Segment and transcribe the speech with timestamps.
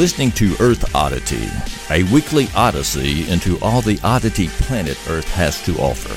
[0.00, 1.46] listening to Earth Oddity,
[1.90, 6.16] a weekly odyssey into all the oddity planet Earth has to offer.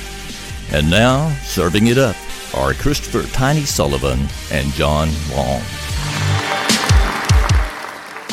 [0.74, 2.16] And now, serving it up
[2.55, 4.22] are Christopher Tiny Sullivan
[4.54, 5.60] and John Long.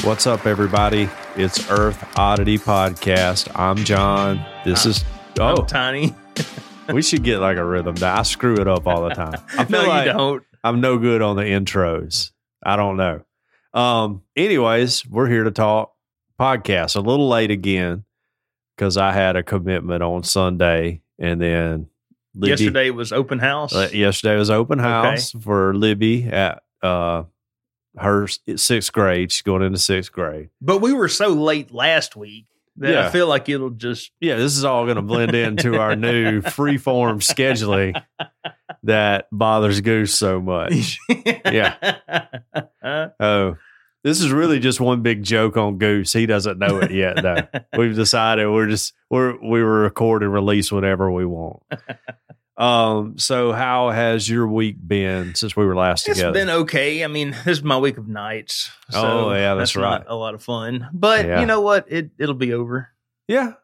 [0.05, 1.11] What's up, everybody?
[1.35, 3.51] It's Earth Oddity Podcast.
[3.59, 4.47] I'm John.
[4.65, 5.05] This is
[5.41, 6.15] Oh, oh, tiny.
[6.93, 7.97] we should get like a rhythm.
[8.01, 9.43] I screw it up all the time.
[9.59, 10.45] I feel no, like you don't.
[10.63, 12.31] I'm no good on the intros.
[12.65, 13.23] I don't know.
[13.73, 14.23] Um.
[14.37, 15.93] Anyways, we're here to talk
[16.41, 16.97] podcast.
[16.97, 18.05] A little late again
[18.77, 21.89] because I had a commitment on Sunday, and then
[22.35, 23.75] Libby- Yesterday was open house.
[23.75, 24.89] Uh, yesterday was open Okay.
[24.89, 27.25] house for Libby at uh
[27.99, 29.33] her sixth grade.
[29.33, 30.49] She's going into sixth grade.
[30.61, 32.47] but we were so late last week
[32.81, 33.07] that Yeah.
[33.07, 36.43] I feel like it'll just Yeah, this is all going to blend into our new
[36.43, 38.03] freeform scheduling
[38.83, 40.99] that bothers Goose so much.
[41.09, 41.97] yeah.
[43.21, 43.57] Oh,
[44.03, 46.13] this is really just one big joke on Goose.
[46.13, 47.47] He doesn't know it yet, though.
[47.77, 51.63] We've decided we're just we're we were record and release whatever we want.
[52.61, 53.19] Um.
[53.19, 56.37] So, how has your week been since we were last It's together?
[56.39, 57.03] It's been okay.
[57.03, 58.71] I mean, this is my week of nights.
[58.91, 60.05] So Oh, yeah, that's not right.
[60.07, 60.89] A lot of fun.
[60.93, 61.41] But Yeah.
[61.41, 61.87] you know what?
[61.89, 62.91] It it'll be over.
[63.27, 63.55] yeah.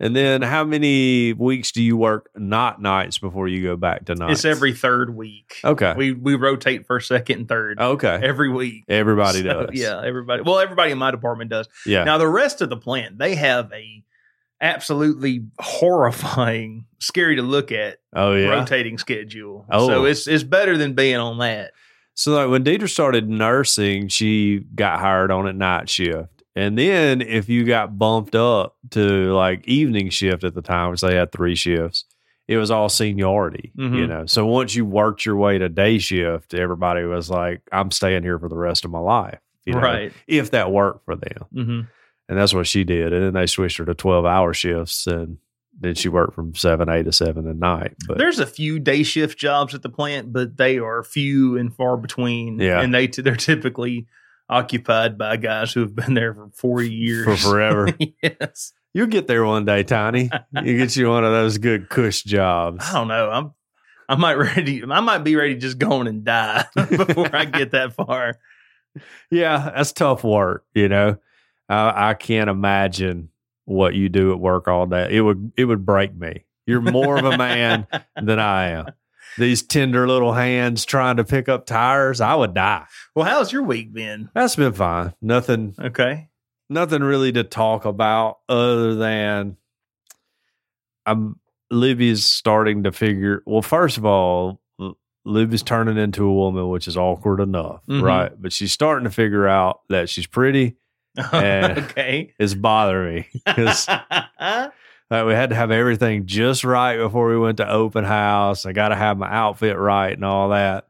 [0.00, 4.16] And then, how many weeks do you work not nights before you go back to
[4.16, 4.40] nights?
[4.40, 5.60] It's every third week.
[5.64, 5.94] Okay.
[5.96, 8.18] We we rotate first, second, and third okay.
[8.22, 8.84] every week.
[8.88, 9.70] Everybody So, does.
[9.80, 10.42] Yeah, everybody.
[10.42, 11.68] Well, everybody in my department does.
[11.86, 12.02] Yeah.
[12.02, 14.02] Now the rest of the plant, they have a
[14.64, 18.48] absolutely horrifying, scary to look at oh yeah.
[18.48, 19.66] rotating schedule.
[19.70, 19.86] Oh.
[19.86, 21.72] So it's it's better than being on that.
[22.14, 26.42] So like when Deidre started nursing, she got hired on at night shift.
[26.56, 31.00] And then if you got bumped up to like evening shift at the time, which
[31.00, 32.04] they had three shifts,
[32.46, 34.08] it was all seniority, you Mhm.
[34.08, 34.26] know.
[34.26, 38.38] So once you worked your way to day shift, everybody was like, I'm staying here
[38.38, 39.40] for the rest of my life.
[39.66, 40.12] You know, right.
[40.28, 41.46] If that worked for them.
[41.52, 41.80] hmm
[42.28, 43.12] And that's what she did.
[43.12, 45.38] And then they switched her to 12 hour shifts and
[45.78, 47.94] then she worked from seven A to seven at night.
[48.06, 51.74] But There's a few day shift jobs at the plant, but they are few and
[51.74, 52.58] far between.
[52.60, 52.80] Yeah.
[52.80, 54.06] and they they're typically
[54.48, 57.88] occupied by guys who have been there for forty years for forever.
[58.22, 58.72] yes.
[58.92, 60.30] You'll get there one day, Tiny.
[60.62, 62.86] You get you one of those good cush jobs.
[62.88, 63.30] I don't know.
[63.30, 63.54] I'm
[64.08, 64.82] I might ready.
[64.84, 68.38] I might be ready to just go on and die before I get that far.
[69.30, 70.64] Yeah, that's tough work.
[70.74, 71.16] You know,
[71.68, 73.30] I, I can't imagine
[73.64, 75.08] what you do at work all day.
[75.16, 76.44] It would it would break me.
[76.66, 77.86] You're more of a man
[78.22, 78.86] than I am.
[79.36, 82.84] These tender little hands trying to pick up tires, I would die.
[83.14, 84.30] Well, how's your week been?
[84.34, 85.12] That's been fine.
[85.20, 86.28] Nothing, Okay.
[86.70, 89.56] nothing really to talk about other than
[91.06, 91.38] I'm
[91.70, 93.42] Libby's starting to figure.
[93.46, 94.60] Well, first of all,
[95.24, 98.02] Libby's turning into a woman, which is awkward enough, Mhm.
[98.02, 98.32] right?
[98.40, 100.76] But she's starting to figure out that she's pretty.
[101.34, 102.32] Okay.
[102.38, 103.86] It's bothering me because
[105.10, 108.66] we had to have everything just right before we went to open house.
[108.66, 110.88] I got to have my outfit right and all that.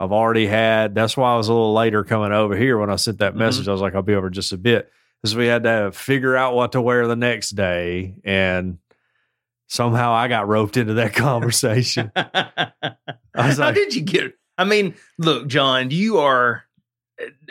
[0.00, 0.94] I've already had.
[0.94, 3.38] That's why I was a little later coming over here when I sent that Mhm.
[3.38, 3.68] message.
[3.68, 4.90] I was like, I'll be over just a bit
[5.22, 8.78] because we had to figure out what to wear the next day, and
[9.68, 12.12] somehow I got roped into that conversation.
[12.14, 12.52] How
[13.34, 14.34] was like- did you get?
[14.58, 16.64] I mean, look, John, you are,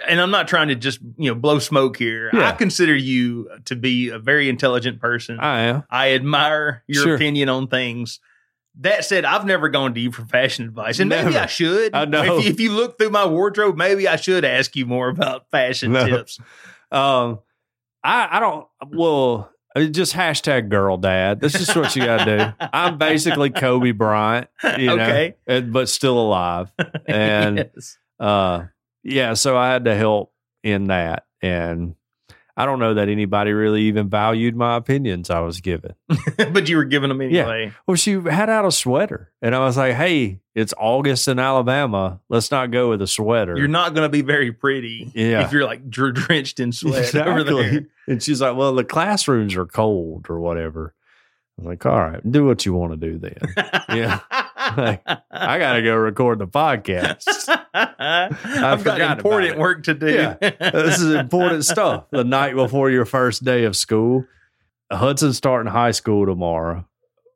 [0.08, 2.30] and I'm not trying to just you know blow smoke here.
[2.34, 2.50] Yeah.
[2.50, 5.40] I consider you to be a very intelligent person.
[5.40, 5.84] I am.
[5.90, 7.16] I admire your Sure.
[7.16, 8.20] opinion on things.
[8.80, 11.94] That said, I've never gone to you for fashion advice, and maybe I should.
[11.94, 12.40] I know.
[12.40, 15.92] If, if you look through my wardrobe, maybe I should ask you more about fashion
[15.94, 16.08] No.
[16.08, 16.40] tips.
[16.92, 17.40] Um,
[18.04, 18.68] I I don't.
[18.90, 21.40] Well, I mean, just hashtag girl dad.
[21.40, 22.66] That's just what you got to do.
[22.74, 26.72] I'm basically Kobe Bryant, you know, okay, and, but still alive.
[27.08, 27.98] And Yes.
[28.20, 28.66] uh,
[29.04, 30.34] yeah, so I had to help
[30.64, 31.96] in that, and
[32.56, 35.96] I don't know that anybody really even valued my opinions I was given.
[36.38, 37.66] but you were giving them anyway.
[37.66, 37.72] Yeah.
[37.88, 42.20] Well, she had out a sweater, and I was like, "Hey, it's August in Alabama.
[42.30, 45.46] Let's not go with a sweater." You're not going to be very pretty Yeah.
[45.46, 47.86] if you're like drenched in sweat over there.
[48.08, 50.94] And she's like, "Well, the classrooms are cold or whatever."
[51.58, 53.38] I was like, "All right, do what you want to do then."
[53.90, 54.20] Yeah.
[54.78, 55.02] Like,
[55.32, 57.24] I got to go record the podcast.
[57.74, 60.08] I've got important work to do.
[60.14, 60.36] Yeah.
[60.72, 62.06] this is important stuff.
[62.12, 64.26] The night before your first day of school,
[64.92, 66.86] Hudson's starting high school tomorrow.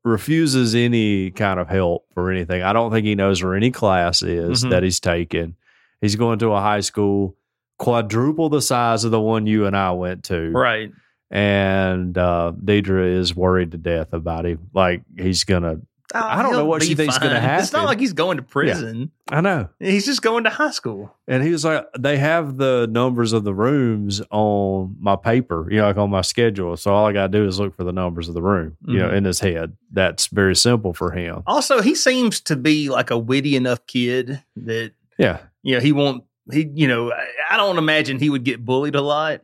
[0.04, 2.62] Refuses any kind of help for anything.
[2.64, 4.70] I don't think he knows where any class is Mhm.
[4.70, 5.56] that he's taking.
[6.00, 7.36] He's going to a high school
[7.78, 10.52] quadruple the size of the one you and I went to.
[10.52, 10.92] Right.
[11.30, 14.70] And uh, Deidre is worried to death about him.
[14.74, 15.64] Like he's going
[16.10, 17.64] to I don't know what she thinks gonna happen.
[17.64, 19.12] It's not like he's going to prison.
[19.30, 19.70] I know.
[19.80, 21.14] He's just going to high school.
[21.28, 25.78] And he was like, they have the numbers of the rooms on my paper, you
[25.78, 26.78] know, like on my schedule.
[26.78, 29.00] So all I got to do is look for the numbers of the room, you
[29.00, 29.18] know, Mhm.
[29.18, 29.76] in his head.
[29.92, 31.44] That's very simple for him.
[31.46, 35.40] Also, he seems to be like a witty enough kid that Yeah.
[35.64, 36.24] you know he won't.
[36.50, 37.12] He, you know,
[37.50, 39.42] I don't imagine he would get bullied a lot.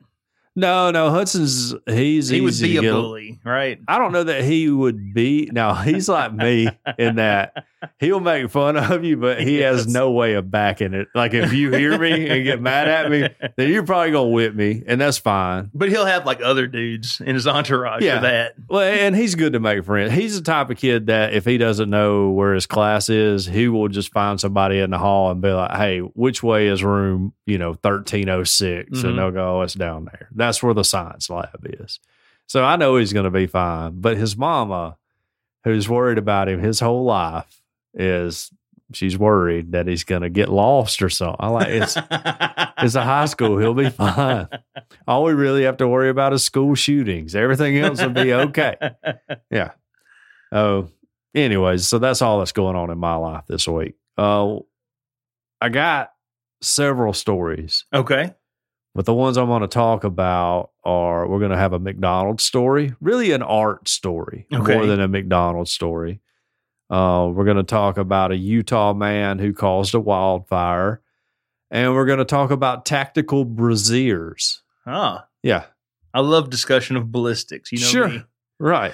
[0.55, 3.79] No, no, Hudson's, he's He would be a bully, right?
[3.87, 5.49] I don't know that he would be.
[5.51, 6.69] Now he's like me
[6.99, 7.65] in that
[7.99, 11.07] he'll make fun of you, but he has no way of backing it.
[11.15, 13.27] Like if you hear me and get mad at me,
[13.57, 15.71] then you're probably gonna whip me, and that's fine.
[15.73, 18.17] But he'll have like other dudes in his entourage Yeah.
[18.17, 18.55] for that.
[18.67, 20.13] Well, and he's good to make friends.
[20.13, 23.67] He's the type of kid that if he doesn't know where his class is, he
[23.67, 27.33] will just find somebody in the hall and be like, "Hey, which way is room?
[27.45, 28.89] You know, thirteen oh six?
[28.89, 29.17] And mm-hmm.
[29.17, 30.29] they'll go, "Oh, it's down there.
[30.33, 31.99] That's where the science lab is."
[32.47, 33.99] So I know he's going to be fine.
[33.99, 34.97] But his mama,
[35.63, 37.62] who's worried about him his whole life,
[37.93, 38.51] is
[38.93, 41.37] she's worried that he's going to get lost or something.
[41.39, 41.95] I like it's
[42.79, 43.57] it's a high school.
[43.57, 44.47] He'll be fine.
[45.07, 47.35] All we really have to worry about is school shootings.
[47.35, 48.75] Everything else will be okay.
[49.51, 49.71] Yeah.
[50.51, 50.89] Oh,
[51.33, 53.95] anyways, so that's all that's going on in my life this week.
[54.17, 54.57] Uh,
[55.59, 56.11] I got
[56.61, 58.33] several stories, okay.
[58.93, 62.43] but the ones I'm going to talk about are we're going to have a McDonald's
[62.43, 64.75] story, really an art story Okay.
[64.75, 66.21] more than a McDonald's story.
[66.93, 71.01] Uh, we're going to talk about a Utah man who caused a wildfire,
[71.71, 74.61] and we're going to talk about tactical braziers.
[74.85, 75.65] Ah, Yeah,
[76.13, 77.71] I love discussion of ballistics.
[77.71, 78.07] You know Sure.
[78.09, 78.23] me.
[78.59, 78.93] right.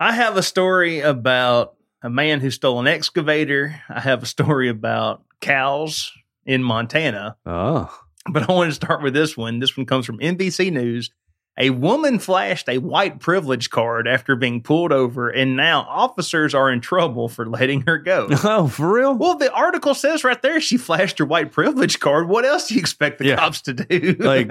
[0.00, 3.78] I have a story about a man who stole an excavator.
[3.90, 6.10] I have a story about cows
[6.46, 7.36] in Montana.
[7.44, 7.94] Oh,
[8.30, 9.58] But I want to start with this one.
[9.58, 11.10] This one comes from NBC News.
[11.58, 16.70] A woman flashed a white privilege card after being pulled over, and now officers are
[16.70, 18.28] in trouble for letting her go.
[18.44, 19.14] oh, for real?
[19.14, 22.28] well, the article says right there she flashed her white privilege card.
[22.28, 23.36] What else do you expect the Yeah.
[23.36, 24.16] cops to do?
[24.26, 24.50] Like,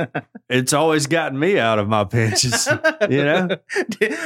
[0.50, 2.68] it's always gotten me out of my pinches.
[3.10, 3.50] you know?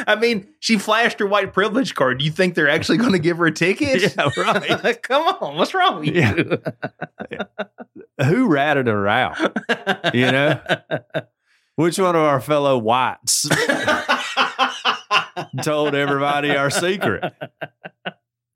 [0.08, 2.20] I mean, she flashed her white privilege card.
[2.20, 4.16] Do you think they're actually going to give her a ticket?
[4.16, 5.02] Yeah, right.
[5.04, 6.36] Come on, what's wrong with Yeah.
[6.36, 6.62] you?
[8.24, 9.38] Who ratted her out?
[10.14, 10.62] You know?
[11.80, 13.44] Which one of our fellow whites
[15.64, 17.34] told everybody our secret?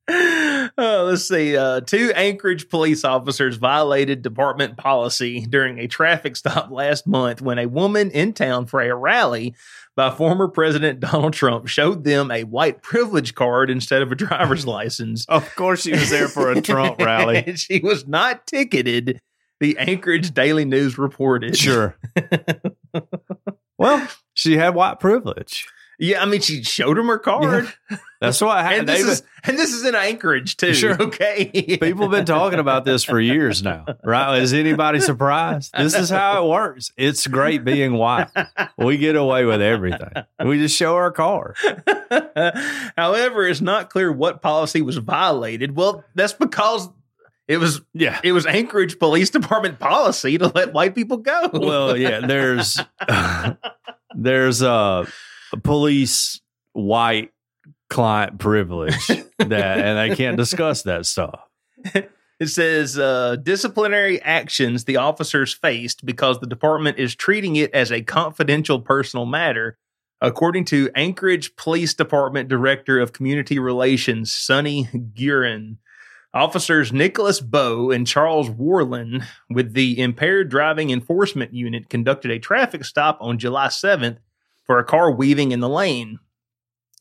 [0.10, 0.70] Oh,
[1.08, 1.56] let's see.
[1.56, 7.60] Uh, two Anchorage police officers violated department policy during a traffic stop last month when
[7.60, 9.56] a woman in town for a rally
[9.96, 14.68] by former President Donald Trump showed them a white privilege card instead of a driver's
[14.68, 15.26] license.
[15.30, 17.52] Of course, she was there for a Trump rally.
[17.56, 19.22] she was not ticketed.
[19.62, 21.56] The Anchorage Daily News reported.
[21.56, 21.96] Sure.
[23.78, 25.68] Well, she had white privilege.
[26.00, 27.72] Yeah, I mean, she showed him her card,
[28.20, 28.90] That's what and happened.
[28.90, 30.74] this is and this is in Anchorage too.
[30.74, 31.00] Sure.
[31.02, 31.46] Okay.
[31.82, 34.40] People have been talking about this for years now, right?
[34.40, 35.72] Is anybody surprised?
[35.78, 36.92] This is how it works.
[36.98, 38.30] It's great being white.
[38.78, 40.12] We get away with everything.
[40.44, 41.54] We just show our car.
[42.98, 45.76] However, it's not clear what policy was violated.
[45.76, 46.90] Well, that's because
[47.48, 48.20] it was Yeah.
[48.24, 51.50] it was Anchorage Police Department policy to let white people go.
[51.54, 52.80] Well, yeah, there's
[54.16, 55.08] there's a,
[55.52, 56.42] a police
[56.74, 57.32] white
[57.90, 61.40] client privilege that and I can't discuss that stuff.
[62.40, 67.92] It says uh, disciplinary actions the officers faced because the department is treating it as
[67.92, 69.78] a confidential personal matter,
[70.20, 75.78] according to Anchorage Police Department Director of Community Relations, Sonny Guerin.
[76.34, 82.86] Officers Nicholas Bowe and Charles Warland with the Impaired Driving Enforcement Unit conducted a traffic
[82.86, 84.18] stop on July 7th
[84.64, 86.20] for a car weaving in the lane.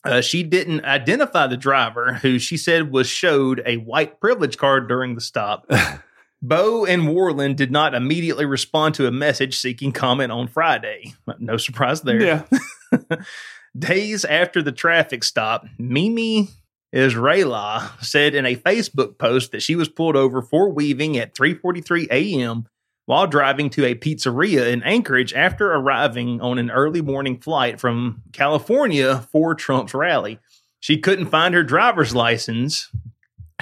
[0.05, 4.89] Uh, she didn't identify the driver, who she said was showed a white privilege card
[4.89, 5.65] during the stop.
[6.43, 11.15] Bowe and Warland did not immediately respond to a message seeking comment on Friday.
[11.39, 12.21] No surprise there.
[12.21, 12.45] Yeah.
[13.79, 16.49] Days after the traffic stop, Mimi
[16.95, 22.09] Israelah said in a Facebook post that she was pulled over for weaving at 3:43
[22.11, 22.67] a.m.
[23.07, 28.23] while driving to a pizzeria in Anchorage after arriving on an early morning flight from
[28.33, 30.39] California for Trump's rally.
[30.81, 32.91] She couldn't find her driver's license.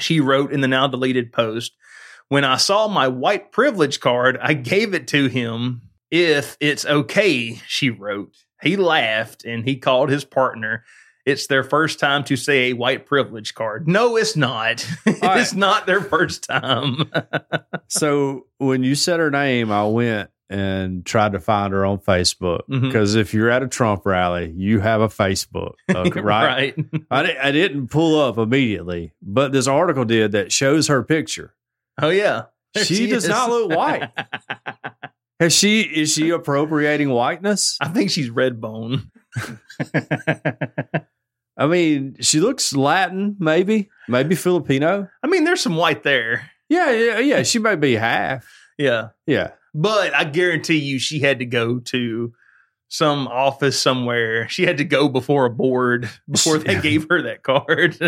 [0.01, 1.73] She wrote in the now deleted post,
[2.29, 7.61] "When I saw my white privilege card, I gave it to him if it's okay,"
[7.69, 8.35] she wrote.
[8.61, 10.85] He laughed and he called his partner.
[11.31, 13.87] It's their first time to say a white privilege card.
[13.87, 14.87] No, it's not.
[15.07, 15.55] it's right.
[15.55, 17.11] not their first time.
[17.93, 22.61] So when you said her name, I went and tried to find her on Facebook
[22.69, 22.87] mm-hmm.
[22.87, 26.77] because if you're at a Trump rally, you have a Facebook, okay, right?
[26.77, 27.03] right.
[27.11, 31.55] I, I didn't pull up immediately, but this article did that shows her picture.
[32.01, 32.45] Oh yeah.
[32.75, 34.11] There She does not look white.
[35.41, 37.77] Has she is she appropriating whiteness?
[37.81, 39.11] I think she's red bone.
[41.61, 45.07] I mean, she looks Latin, maybe, maybe Filipino.
[45.23, 46.51] I mean, there's some white there.
[46.71, 47.43] Yeah, yeah, yeah.
[47.43, 48.51] She might be half.
[48.79, 49.09] Yeah.
[49.27, 49.51] Yeah.
[49.75, 52.33] But I guarantee you she had to go to
[52.89, 54.49] some office somewhere.
[54.49, 57.99] She had to go before a board before they gave her that card.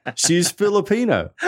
[0.14, 1.30] She's Filipino.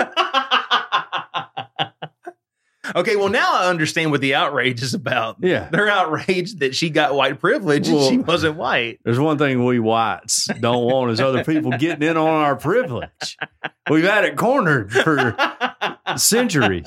[2.95, 5.37] okay, well now I understand what the outrage is about.
[5.41, 5.69] Yeah.
[5.71, 9.01] They're outraged that she got white privilege and she wasn't white.
[9.05, 13.37] There's one thing we whites don't want is other people getting in on our privilege.
[13.91, 15.37] We've had it cornered for
[16.17, 16.85] centuries.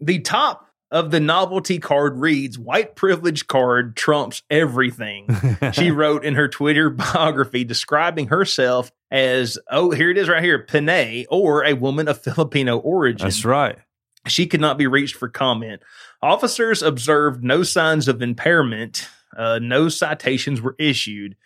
[0.00, 5.26] the top of the novelty card reads white privilege card trumps everything.
[5.72, 10.64] she wrote in her Twitter biography describing herself as, oh, here it is right here,
[10.64, 13.26] Pinay, or a woman of Filipino origin.
[13.26, 13.78] That's right.
[14.26, 15.82] She could not be reached for comment.
[16.22, 19.08] Officers observed no signs of impairment.
[19.36, 21.36] Uh, no citations were issued.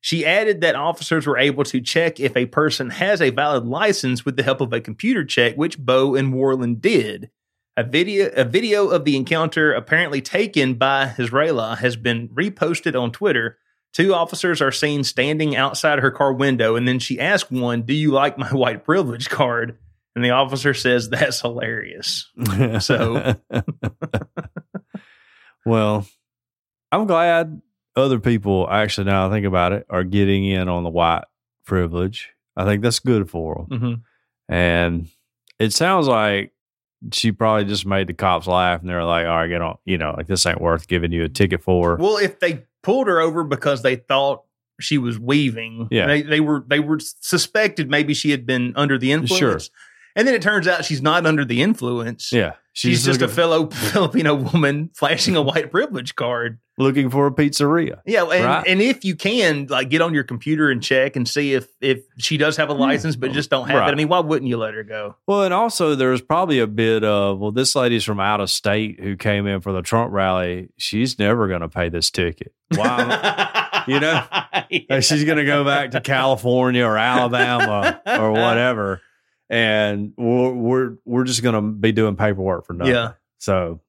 [0.00, 4.24] She added that officers were able to check if a person has a valid license
[4.24, 7.30] with the help of a computer check, which Bowe and Warland did.
[7.76, 13.12] A video, a video of the encounter, apparently taken by Israelah, has been reposted on
[13.12, 13.58] Twitter.
[13.92, 17.94] Two officers are seen standing outside her car window, and then she asked one, "Do
[17.94, 19.76] you like my white privilege card?"
[20.16, 22.28] And the officer says, "That's hilarious."
[22.80, 23.34] So-
[25.64, 26.06] well,
[26.92, 27.60] I'm glad
[27.94, 31.24] other people actually now I think about it are getting in on the white
[31.64, 32.30] privilege.
[32.56, 33.78] I think that's good for them.
[33.78, 34.54] Mm-hmm.
[34.54, 35.08] And
[35.58, 36.52] it sounds like
[37.12, 39.98] she probably just made the cops laugh and they're like, all right, get on, you
[39.98, 41.96] know, like this ain't worth giving you a ticket for.
[41.96, 44.44] Well, if they pulled her over because they thought
[44.80, 46.06] she was weaving, Yeah.
[46.06, 49.38] they, they were they were suspected maybe she had been under the influence.
[49.38, 49.58] Sure.
[50.16, 52.32] And then it turns out she's not under the influence.
[52.32, 52.54] yeah.
[52.72, 56.58] She's, just a fellow Filipino woman flashing a white privilege card.
[56.76, 58.00] looking for a pizzeria.
[58.04, 58.64] Yeah, and, Right.
[58.66, 62.02] and if you can, like, get on your computer and check and see if if
[62.18, 62.80] she does have a hmm.
[62.80, 63.88] license, but just don't have Right.
[63.88, 63.92] it.
[63.92, 65.16] I mean, why wouldn't you let her go?
[65.26, 69.00] Well, and also there's probably a bit of, well, this lady's from out of state
[69.00, 70.68] who came in for the Trump rally.
[70.76, 72.52] She's never going to pay this ticket.
[72.74, 73.84] Why?
[73.88, 74.22] you know?
[74.68, 75.00] Yeah.
[75.00, 79.00] she's going to go back to California or Alabama or whatever.
[79.48, 82.94] And we're, we're, we're just going to be doing paperwork for nothing.
[82.94, 83.12] Yeah.
[83.38, 83.80] So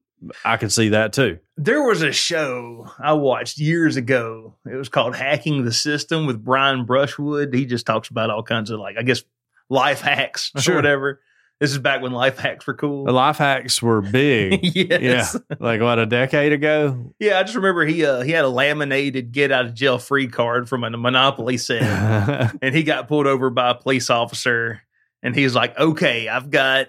[0.44, 1.40] I can see that too.
[1.58, 4.56] There was a show I watched years ago.
[4.66, 7.54] It was called Hacking the System with Brian Brushwood.
[7.54, 9.24] He just talks about all kinds of like, I guess,
[9.70, 11.22] life hacks or whatever.
[11.60, 13.06] This is back when life hacks were cool.
[13.06, 14.60] The life hacks were big.
[14.76, 15.36] yes.
[15.50, 15.56] Yeah.
[15.60, 17.16] Like what, a decade ago?
[17.20, 20.28] Yeah, I just remember he uh, he had a laminated get out of jail free
[20.28, 24.84] card from a Monopoly set, and he got pulled over by a police officer,
[25.24, 26.88] and he's like, "Okay, I've got."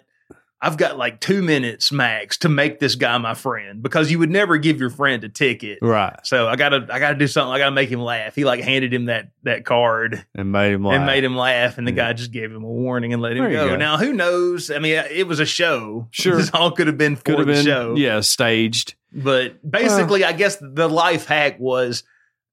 [0.61, 4.29] I've got like two minutes max to make this guy my friend because you would
[4.31, 5.79] never give your friend a ticket.
[5.81, 6.19] right.
[6.25, 7.53] So I gotta I gotta do something.
[7.53, 8.35] I gotta make him laugh.
[8.35, 10.97] He like handed him that that card And made him laugh.
[10.97, 12.09] and made him laugh, and the Yeah.
[12.09, 13.69] guy just gave him a warning and let him go.
[13.69, 13.77] go.
[13.77, 14.69] Now who knows?
[14.69, 16.09] I mean, it was a show.
[16.11, 16.35] Sure.
[16.37, 17.95] this all could have been for Could have the been, show.
[17.97, 18.97] yeah, staged.
[19.13, 22.03] But basically, I guess the life hack was,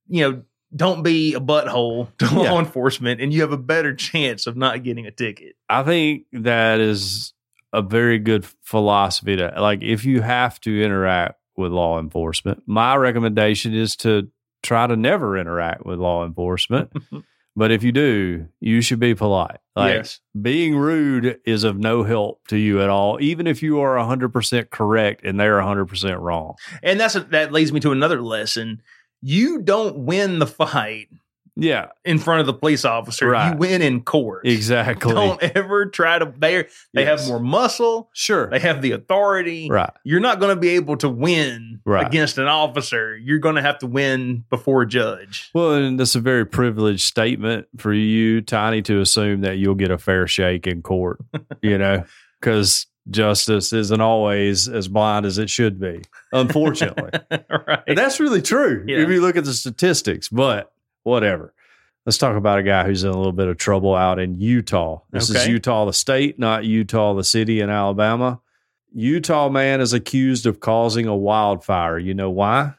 [0.08, 0.44] you know,
[0.76, 2.52] don't be a butthole to Yeah.
[2.52, 5.56] law enforcement, and you have a better chance of not getting a ticket.
[5.70, 7.34] I think that is
[7.74, 12.64] a very good philosophy to like if you have to interact with law enforcement.
[12.66, 14.30] My recommendation is to
[14.64, 16.92] try to never interact with law enforcement.
[17.56, 19.60] but if you do, you should be polite.
[19.76, 20.20] Like yes.
[20.42, 24.70] being rude is of no help to you at all, even if you are 100%
[24.70, 26.56] correct and they're 100% wrong.
[26.82, 28.82] And that's that leads me to another lesson.
[29.28, 31.08] You don't win the fight
[31.56, 33.30] Yeah, in front of the police officer.
[33.30, 33.52] Right.
[33.54, 34.46] You win in court.
[34.46, 35.14] exactly.
[35.14, 36.32] Don't ever try to.
[36.38, 37.22] They they Yes.
[37.22, 38.10] have more muscle.
[38.14, 38.50] Sure.
[38.52, 39.68] They have the authority.
[39.70, 39.90] Right.
[40.04, 42.06] You're not going to be able to win Right.
[42.06, 43.18] against an officer.
[43.18, 45.50] You're going to have to win before a judge.
[45.56, 49.90] Well, and that's a very privileged statement for you, Tiny, to assume that you'll get
[49.92, 51.20] a fair shake in court,
[51.64, 52.04] you know,
[52.42, 57.12] because justice isn't always as blind as it should be, unfortunately.
[57.68, 57.84] right.
[57.88, 58.98] and that's really true Yeah.
[59.00, 60.72] if you look at the statistics, but
[61.04, 61.54] whatever.
[62.06, 65.02] Let's talk about a guy who's in a little bit of trouble out in Utah.
[65.12, 68.42] This is Utah, the state, not Utah, the city in Alabama.
[68.94, 71.98] Utah man is accused of causing a wildfire.
[71.98, 72.76] You know why?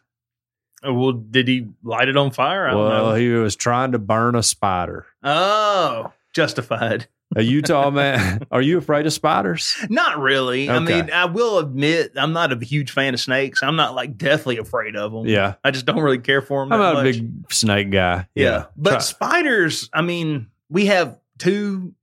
[0.84, 2.68] Oh, well, did he light it on fire?
[2.68, 3.14] I don't Well, know.
[3.16, 5.06] he was trying to burn a spider.
[5.24, 7.08] Oh, justified.
[7.36, 8.46] A Utah man.
[8.50, 9.76] Are you afraid of spiders?
[9.88, 10.68] Not really.
[10.68, 13.62] I mean, I will admit I'm not a huge fan of snakes.
[13.62, 15.26] I'm not like deathly afraid of them.
[15.26, 16.72] Yeah, I just don't really care for them.
[16.72, 18.26] I'm not a big snake guy.
[18.34, 18.66] Yeah.
[18.76, 21.94] But Try- spiders, I mean, we have two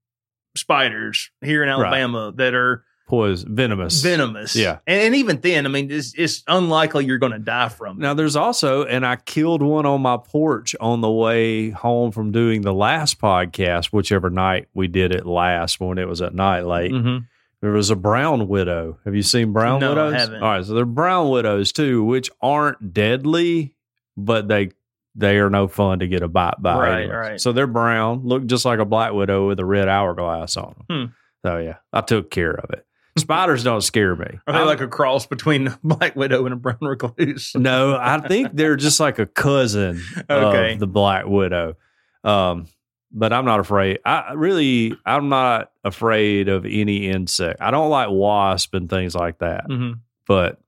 [0.55, 4.55] spiders here in Alabama that are poison, venomous, venomous.
[4.55, 4.79] Yeah.
[4.87, 8.01] And, and even then, I mean, it's, it's unlikely you're going to die from them.
[8.01, 12.31] Now there's also, and I killed one on my porch on the way home from
[12.31, 16.61] doing the last podcast, whichever night we did it last when it was at night
[16.65, 16.91] late.
[16.91, 17.27] Mhm.
[17.61, 18.97] There was a brown widow.
[19.05, 20.13] Have you seen brown No, I widows?
[20.21, 20.43] haven't.
[20.43, 23.75] All right, so they're brown widows too, which aren't deadly,
[24.17, 24.71] but they
[25.15, 26.75] they are no fun to get a bite by.
[26.77, 27.15] Right, anyways.
[27.15, 27.39] right.
[27.39, 31.07] So they're brown, look just like a black widow with a red hourglass on them.
[31.07, 31.11] Hmm.
[31.47, 32.85] So yeah, I took care of it.
[33.17, 34.25] Spiders don't scare me.
[34.47, 37.53] Are they I'm- like a cross between a black widow and a brown recluse?
[37.55, 40.73] no, I think they're just like a cousin Okay.
[40.73, 41.75] of the Black Widow.
[42.23, 42.67] Um,
[43.11, 43.99] but I'm not afraid.
[44.03, 47.61] I really, I'm not afraid of any insect.
[47.61, 49.65] I don't like wasp and things like that.
[49.69, 49.99] Mhm.
[50.27, 50.59] But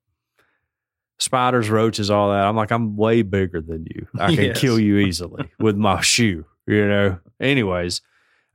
[1.18, 2.46] spiders, roaches, all that.
[2.46, 4.08] I'm like, I'm way bigger than you.
[4.20, 4.60] I can Yes.
[4.60, 6.46] kill you easily with my shoe.
[6.68, 7.20] You know.
[7.40, 8.02] Anyways,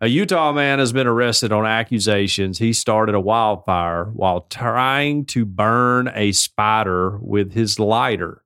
[0.01, 5.45] a Utah man has been arrested on accusations he started a wildfire while trying to
[5.45, 8.43] burn a spider with his lighter.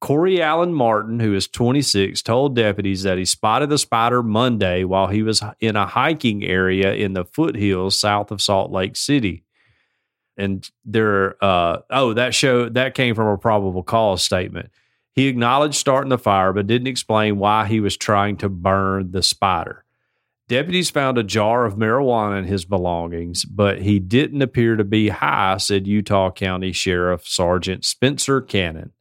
[0.00, 5.06] Corey Allen Martin, who is 26, told deputies that he spotted the spider Monday while
[5.08, 9.44] he was in a hiking area in the foothills south of Salt Lake City.
[10.36, 14.70] And there, uh, oh, that show that came from a probable cause statement.
[15.14, 19.22] He acknowledged starting the fire, but didn't explain why he was trying to burn the
[19.22, 19.81] spider.
[20.52, 25.08] Deputies found a jar of marijuana in his belongings, but he didn't appear to be
[25.08, 28.92] high, said Utah County Sheriff Sergeant Spencer Cannon.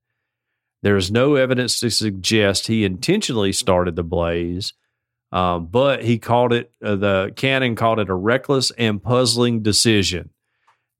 [0.82, 4.72] There is no evidence to suggest he intentionally started the blaze,
[5.34, 10.30] um, but he called it, uh, the Cannon called it a reckless and puzzling decision.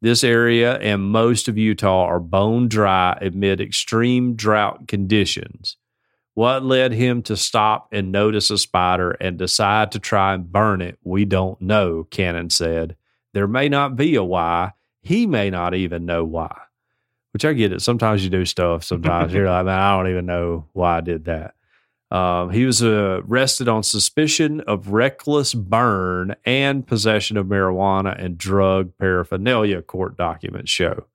[0.02, 5.78] This area and most of Utah are bone dry amid extreme drought conditions.
[6.34, 10.82] What led him to stop and notice a spider and decide to try and burn
[10.82, 12.96] it, we don't know, Cannon said.
[13.34, 14.74] There may not be a why.
[15.02, 16.56] He may not even know why.
[17.34, 17.82] Which I get it.
[17.82, 18.84] Sometimes you do stuff.
[18.84, 21.56] Sometimes you're like, man, I don't even know why I did that.
[22.12, 28.38] Um, he was uh, arrested on suspicion of reckless burn and possession of marijuana and
[28.38, 31.06] drug paraphernalia, court documents show.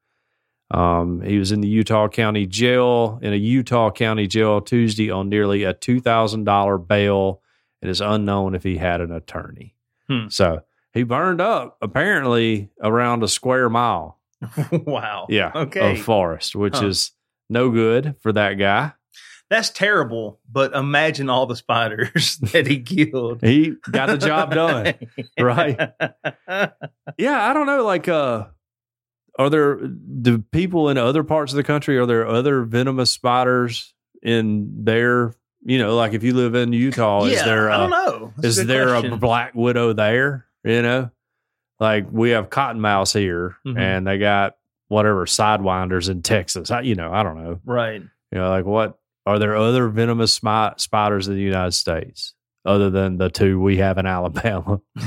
[0.71, 5.29] Um, he was in the Utah County Jail, in a Utah County jail Tuesday on
[5.29, 7.41] nearly a $2,000 bail.
[7.83, 9.75] It is unknown if he had an attorney.
[10.09, 10.29] Hmm.
[10.29, 14.19] So he burned up apparently around a square mile.
[14.73, 15.27] wow.
[15.29, 15.53] Yeah.
[15.55, 15.93] Okay.
[15.93, 16.87] Of forest, which Huh.
[16.87, 17.13] is
[17.49, 18.93] no good for that guy.
[19.49, 20.41] That's terrible.
[20.51, 23.41] But imagine all the spiders that he killed.
[23.43, 24.95] He got the job done.
[25.39, 25.79] Right.
[27.19, 27.85] Yeah, I don't know.
[27.85, 28.47] Like, uh,
[29.39, 31.99] are there do people in other parts of the country?
[31.99, 35.35] Are there other venomous spiders in there?
[35.65, 38.33] You know, like if you live in Utah, yeah, is there I don't a, know.
[38.37, 40.47] That's is there a black widow there?
[40.65, 41.11] You know,
[41.81, 43.79] like we have cottonmouths here, Mhm.
[43.79, 44.57] and they got
[44.89, 46.71] whatever sidewinders in Texas.
[46.71, 47.61] I, you know, I don't know.
[47.65, 48.01] right?
[48.01, 52.35] You know, like what are there other venomous smi- spiders in the United States
[52.67, 54.81] other than the two we have in Alabama.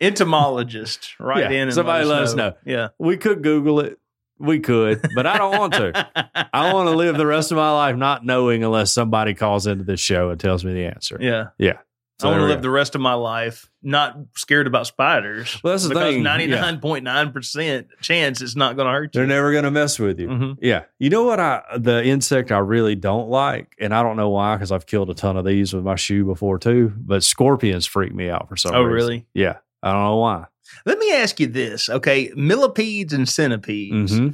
[0.00, 1.72] Entomologist, right Yeah, in.
[1.72, 2.52] Somebody let us know.
[2.64, 3.98] Yeah, We could Google it.
[4.38, 6.08] We could, but I don't want to.
[6.52, 9.82] I want to live the rest of my life not knowing unless somebody calls into
[9.84, 11.16] this show and tells me the answer.
[11.18, 11.46] yeah.
[11.58, 11.78] Yeah.
[12.18, 15.60] So I want to live the rest of my life not scared about spiders.
[15.62, 18.92] Well, that's the because thing, ninety nine point nine percent chance it's not going to
[18.92, 19.18] hurt you.
[19.20, 20.28] They're never going to mess with you.
[20.28, 20.56] Mhm.
[20.62, 20.84] Yeah.
[20.98, 21.38] You know what?
[21.40, 25.10] I the insect I really don't like, and I don't know why because I've killed
[25.10, 26.92] a ton of these with my shoe before too.
[26.96, 28.80] But scorpions freak me out for some reason.
[28.80, 28.94] Oh, reason.
[29.08, 29.26] really?
[29.34, 29.56] Yeah.
[29.82, 30.46] I don't know why.
[30.86, 32.32] Let me ask you this, okay?
[32.34, 34.16] Millipedes and centipedes.
[34.16, 34.28] hmm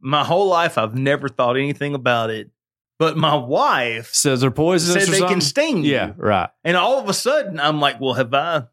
[0.00, 2.50] My whole life, I've never thought anything about it.
[2.98, 5.34] But my wife Says they're poisonous said they something.
[5.36, 5.92] can sting you.
[5.92, 6.12] yeah.
[6.16, 6.48] Right.
[6.64, 8.64] And all of a sudden, I'm like, well, have I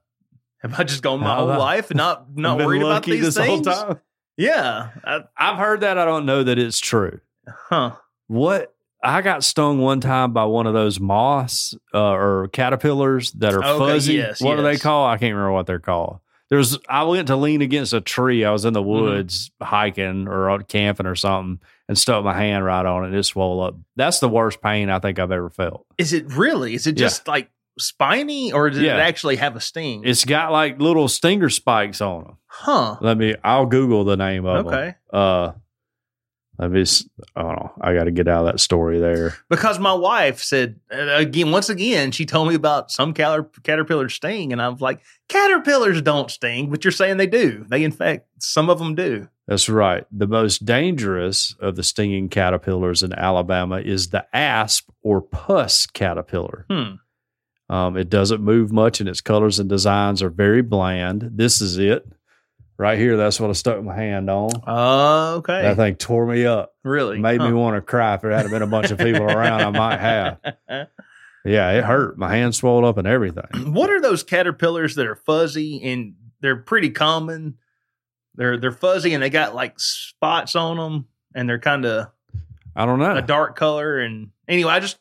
[0.59, 3.49] have I just gone my whole life and not not worried about these this things?
[3.49, 3.99] whole time.
[4.37, 4.89] Yeah.
[5.03, 5.97] I- I've heard that.
[5.97, 7.19] I don't know that it's true.
[7.47, 7.91] huh.
[8.27, 13.53] What I got stung one time by one of those moths uh, or caterpillars that
[13.53, 14.13] are Okay, fuzzy.
[14.13, 14.81] yes, what do they yes.
[14.81, 15.05] call?
[15.05, 16.19] I can't remember what they're called.
[16.49, 18.45] There's I went to lean against a tree.
[18.45, 18.89] I was in the Mm-hmm.
[18.89, 21.59] woods hiking or out camping or something
[21.93, 23.07] and stuck my hand right on it.
[23.07, 23.75] and It swelled up.
[23.95, 25.85] That's the worst pain I think I've ever felt.
[25.97, 26.73] Is it really?
[26.73, 27.05] Is it Yeah.
[27.05, 28.95] just like spiny or does Yeah.
[28.97, 30.01] it actually have a sting?
[30.05, 32.37] It's got like little stinger spikes on them.
[32.47, 32.97] huh.
[33.01, 33.35] Let me.
[33.43, 34.73] I'll Google the name of them.
[34.73, 34.95] Okay.
[35.11, 35.51] Uh,
[36.59, 36.73] I don't
[37.35, 37.71] know.
[37.81, 39.35] I got to get out of that story there.
[39.49, 44.07] Because my wife said uh, again, once again, she told me about some cater- caterpillar
[44.07, 47.65] sting, and I'm like, caterpillars don't sting, but you're saying they do.
[47.67, 49.27] They, in fact, some of them do.
[49.47, 50.05] That's right.
[50.11, 56.65] The most dangerous of the stinging caterpillars in Alabama is the asp or puss caterpillar.
[56.69, 56.93] Hmm.
[57.73, 61.29] Um, it doesn't move much, and its colors and designs are very bland.
[61.33, 62.05] This is it.
[62.77, 64.49] Right here, that's what I stuck my hand on.
[64.67, 65.61] Uh, okay.
[65.61, 66.73] That thing tore me up.
[66.83, 68.15] really Made me want to cry.
[68.15, 70.39] If there hadn't been a bunch of people around, I might have.
[71.45, 72.17] Yeah, it hurt.
[72.17, 73.73] My hand swelled up and everything.
[73.73, 77.57] what are those caterpillars that are fuzzy and they're pretty common?
[78.35, 82.07] They're they're fuzzy and they got like spots on them, and they're kind of
[82.75, 83.15] I don't know.
[83.15, 83.99] a dark color.
[83.99, 84.97] And anyway, I just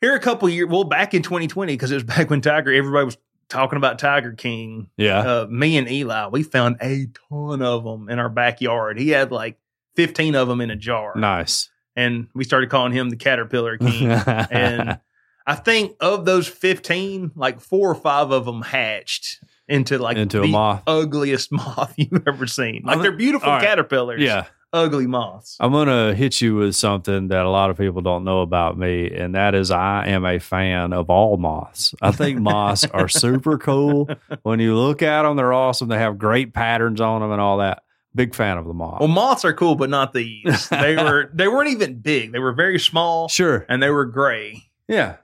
[0.00, 3.04] here a couple years, well, back in 2020, because it was back when Tiger, everybody
[3.04, 4.88] was talking about Tiger King.
[4.96, 5.18] Yeah.
[5.18, 8.98] Uh, me and Eli, we found a ton of them in our backyard.
[8.98, 9.58] He had like
[9.96, 11.70] 15 of them in a jar, nice.
[11.96, 14.10] and we started calling him the Caterpillar King.
[14.50, 14.98] and
[15.46, 20.38] I think of those 15, like four or five of them hatched into like Into
[20.40, 20.82] a the moth.
[20.86, 22.82] ugliest moth you've ever seen.
[22.84, 23.62] Like they're beautiful right.
[23.62, 24.46] caterpillars, yeah.
[24.72, 25.56] ugly moths.
[25.60, 28.76] I'm going to hit you with something that a lot of people don't know about
[28.76, 31.94] me, and that is I am a fan of all moths.
[32.02, 34.08] I think moths are super cool.
[34.42, 35.88] When you look at them, they're awesome.
[35.88, 37.82] They have great patterns on them and all that.
[38.14, 39.00] Big fan of the moth.
[39.00, 40.68] Well, moths are cool, but not these.
[40.70, 42.32] They were they weren't even big.
[42.32, 43.64] They were very small sure.
[43.70, 44.64] and they were gray.
[44.86, 45.16] Yeah.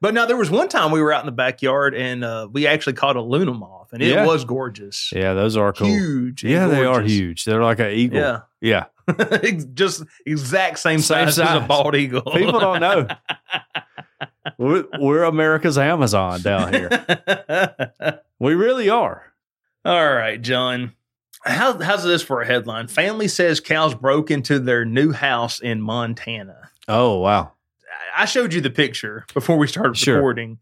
[0.00, 2.66] But now there was one time we were out in the backyard and uh, we
[2.66, 4.26] actually caught a luna moth, and it Yeah.
[4.26, 5.86] was gorgeous, Yeah, those are cool.
[5.88, 6.44] huge.
[6.44, 7.44] Yeah, they are huge.
[7.44, 8.18] They're like an eagle.
[8.20, 8.84] Yeah, Yeah.
[9.74, 12.22] just exact same, Same size, as a bald eagle.
[12.22, 13.06] People don't know.
[14.58, 16.90] We're, we're America's Amazon down here.
[18.38, 19.34] We really are.
[19.84, 20.92] All right, John.
[21.44, 22.88] How, how's this for a headline?
[22.88, 26.70] Family says cows broke into their new house in Montana.
[26.88, 27.52] Oh, wow.
[28.16, 30.16] I showed you the picture before we started Sure.
[30.16, 30.58] recording.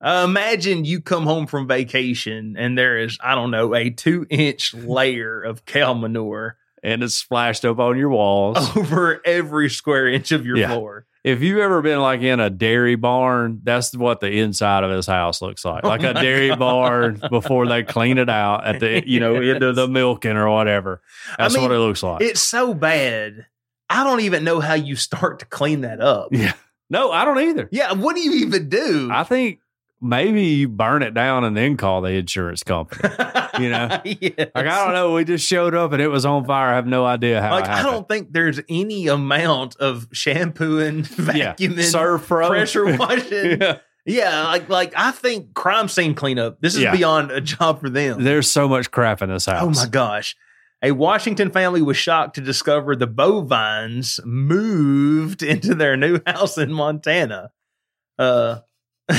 [0.00, 4.26] Uh, imagine you come home from vacation and there is, I don't know, a two
[4.30, 8.58] inch layer of cow manure And it's splashed up on your walls.
[8.76, 10.68] over every square inch of your Yeah.
[10.74, 11.06] floor.
[11.22, 15.06] If you've ever been like in a dairy barn, that's what the inside of this
[15.06, 15.82] house looks like.
[15.82, 16.58] Oh Like a dairy gosh.
[16.58, 21.00] barn before they clean it out at the, you know, into the milking or whatever.
[21.38, 22.20] That's mean, what it looks like.
[22.20, 23.46] It's so bad.
[23.88, 26.28] I don't even know how you start to clean that up.
[26.32, 26.52] yeah.
[26.90, 27.70] No, I don't either.
[27.72, 29.08] Yeah, what do you even do?
[29.10, 29.60] I think
[30.04, 33.08] maybe you burn it down and then call the insurance company.
[33.58, 34.00] you know?
[34.04, 34.32] Yes.
[34.54, 35.12] Like, I don't know.
[35.14, 36.70] We just showed up and it was on fire.
[36.72, 40.98] I have no idea how Like I don't think there's any amount of shampooing,
[41.34, 41.54] yeah.
[41.54, 43.60] vacuuming, Surf pressure washing.
[43.60, 43.78] yeah.
[44.06, 46.60] Yeah, like like I think crime scene cleanup.
[46.60, 46.92] This is Yeah.
[46.92, 48.22] beyond a job for them.
[48.22, 49.62] There's so much crap in this house.
[49.62, 50.36] Oh my gosh.
[50.82, 56.70] A Washington family was shocked to discover the bovines moved into their new house in
[56.70, 57.50] Montana.
[58.18, 58.58] Uh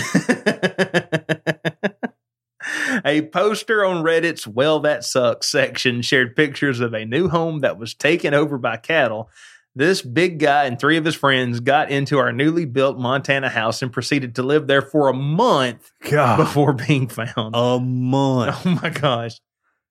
[3.06, 7.78] A poster on Reddit's Well That Sucks section shared pictures of a new home that
[7.78, 9.30] was taken over by cattle.
[9.76, 13.82] This big guy and three of his friends got into our newly built Montana house
[13.82, 16.38] and proceeded to live there for a month God.
[16.38, 17.54] before being found.
[17.54, 18.56] A month.
[18.66, 19.40] Oh my gosh.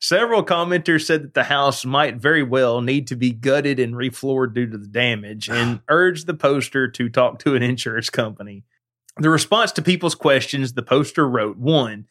[0.01, 4.55] Several commenters said that the house might very well need to be gutted and refloored
[4.55, 8.65] due to the damage and urged the poster to talk to an insurance company.
[9.17, 12.07] The response to people's questions, the poster wrote one,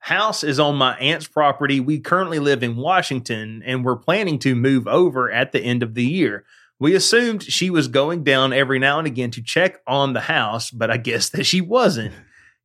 [0.00, 1.80] House is on my aunt's property.
[1.80, 5.94] We currently live in Washington and we're planning to move over at the end of
[5.94, 6.44] the year.
[6.78, 10.70] We assumed she was going down every now and again to check on the house,
[10.70, 12.14] but I guess that she wasn't.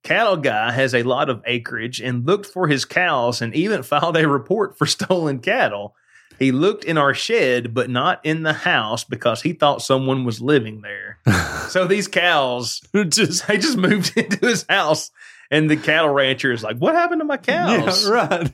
[0.03, 4.17] Cattle guy has a lot of acreage and looked for his cows and even filed
[4.17, 5.95] a report for stolen cattle.
[6.39, 10.41] He looked in our shed, but not in the house because he thought someone was
[10.41, 11.19] living there.
[11.69, 15.11] so these cows, just they just moved into his house,
[15.51, 18.53] and the cattle rancher is like, "What happened to my cows?" Yeah, right.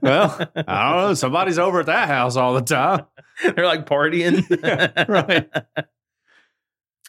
[0.00, 1.14] well, I don't know.
[1.14, 3.06] Somebody's over at that house all the time.
[3.42, 4.44] They're like partying.
[4.62, 5.48] Yeah, right.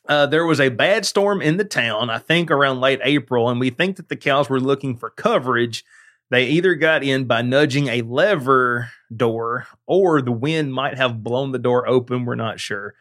[0.09, 3.59] Uh, there was a bad storm in the town, I think around late April, and
[3.59, 5.85] we think that the cows were looking for coverage.
[6.29, 11.51] They either got in by nudging a lever door or the wind might have blown
[11.51, 12.25] the door open.
[12.25, 12.93] We're not sure.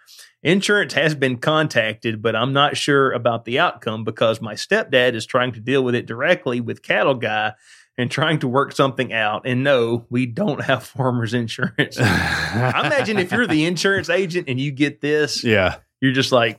[0.43, 5.27] Insurance has been contacted, but I'm not sure about the outcome because my stepdad is
[5.27, 7.53] trying to deal with it directly with Cattle Guy
[7.99, 9.43] and trying to work something out.
[9.45, 11.99] And no, we don't have farmers insurance.
[12.01, 15.77] I imagine if you're the insurance agent and you get this, yeah.
[16.01, 16.59] you're just like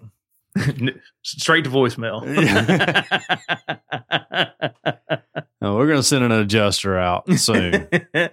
[1.24, 2.26] straight to voicemail.
[5.62, 7.88] Oh, we're going to send an adjuster out soon.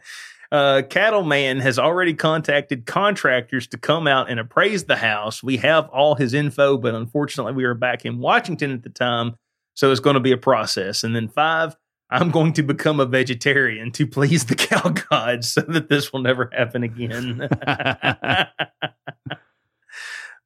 [0.53, 5.43] Uh, Cattleman has already contacted contractors to come out and appraise the house.
[5.43, 9.35] We have all his info, but unfortunately, we were back in Washington at the time,
[9.75, 11.03] so it's going to be a process.
[11.03, 11.75] And then five,
[12.11, 16.21] I'm going to become a vegetarian to please the cow gods so that this will
[16.21, 17.49] never happen again.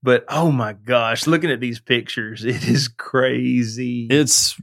[0.03, 4.07] But oh my gosh, looking at these pictures, it is crazy.
[4.11, 4.61] It's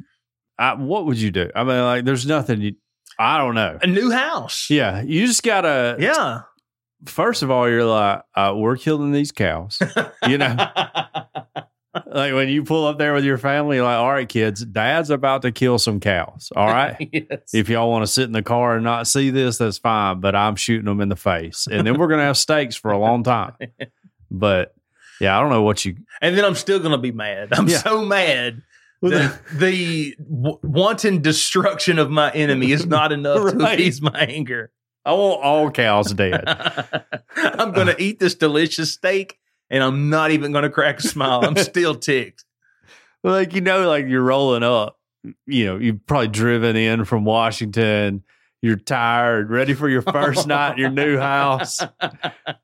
[0.60, 1.50] I, what would you do?
[1.56, 2.62] I mean, like, there's nothing.
[2.62, 2.76] You,
[3.20, 3.78] I don't know.
[3.82, 4.70] a new house.
[4.70, 5.98] Yeah, you just gotta.
[6.00, 6.42] Yeah.
[7.06, 9.80] First of all, you're like, uh, we're killing these cows.
[10.28, 10.56] You know,
[12.08, 15.44] like when you pull up there with your family, like, all right, kids, dad's about
[15.44, 16.52] to kill some cows.
[16.56, 17.08] All right.
[17.14, 17.54] yes.
[17.54, 20.22] if y'all want to sit in the car and not see this, that's fine.
[20.22, 22.98] But I'm shooting them in the face, and then we're gonna have steaks for a
[22.98, 23.54] long time.
[24.32, 24.74] But
[25.22, 25.96] yeah, I don't know what you.
[26.22, 27.50] and then I'm still going to be mad.
[27.52, 27.78] I'm Yeah.
[27.78, 28.62] so mad.
[29.02, 33.76] that the w- wanton destruction of my enemy is not enough to Right.
[33.80, 34.72] appease my anger.
[35.06, 36.44] I want all cows dead.
[37.36, 39.38] I'm going to eat this delicious steak
[39.70, 41.42] and I'm not even going to crack a smile.
[41.46, 42.44] I'm still ticked.
[43.24, 44.98] like you know, like you're rolling up.
[45.46, 48.24] You know, you've probably driven in from Washington.
[48.68, 51.80] You're tired, ready for your first night in your new house.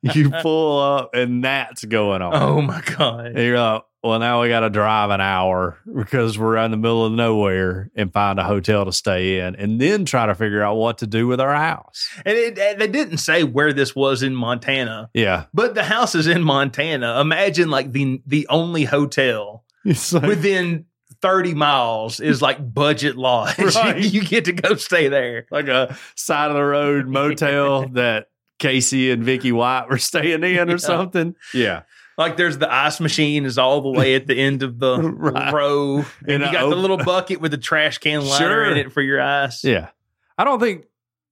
[0.01, 2.33] You pull up, and that's going on.
[2.35, 3.27] Oh my God.
[3.27, 6.77] And you're like, well, now we got to drive an hour because we're in the
[6.77, 10.61] middle of nowhere and find a hotel to stay in, and then try to figure
[10.61, 12.09] out what to do with our house.
[12.25, 16.15] And it, and they didn't say where this was in Montana, Yeah, but the house
[16.15, 17.21] is in Montana.
[17.21, 20.85] Imagine like the the only hotel like, within
[21.23, 23.57] 30 miles is like budget lodge.
[23.75, 23.97] Right.
[24.03, 25.47] you get to go stay there.
[25.49, 28.27] like a side of the road motel that
[28.59, 30.77] Casey and Vicky White were staying in or Yeah.
[30.77, 31.35] something.
[31.53, 31.83] Yeah,
[32.17, 35.53] Like there's the ice machine is all the way at the end of the Right.
[35.53, 36.05] row.
[36.27, 38.65] And In you a got the little bucket with the trash can liner Sure.
[38.71, 39.63] in it for your ice.
[39.63, 39.89] yeah.
[40.37, 40.85] I don't think.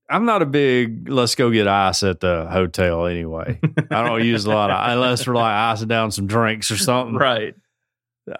[0.10, 3.60] I'm not a big let's go get ice at the hotel anyway.
[3.91, 7.15] I don't use a lot of unless we're like icing down some drinks or something.
[7.15, 7.56] Right.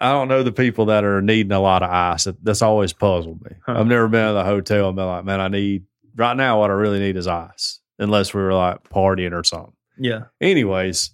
[0.00, 2.26] I don't know the people that are needing a lot of ice.
[2.42, 3.56] That's always puzzled me.
[3.66, 3.74] Huh.
[3.78, 5.84] I've never been at the hotel and been like, man, I need
[6.16, 6.60] right now.
[6.60, 9.72] What I really need is ice, unless we were like partying or something.
[9.98, 10.24] Yeah.
[10.40, 11.10] Anyways,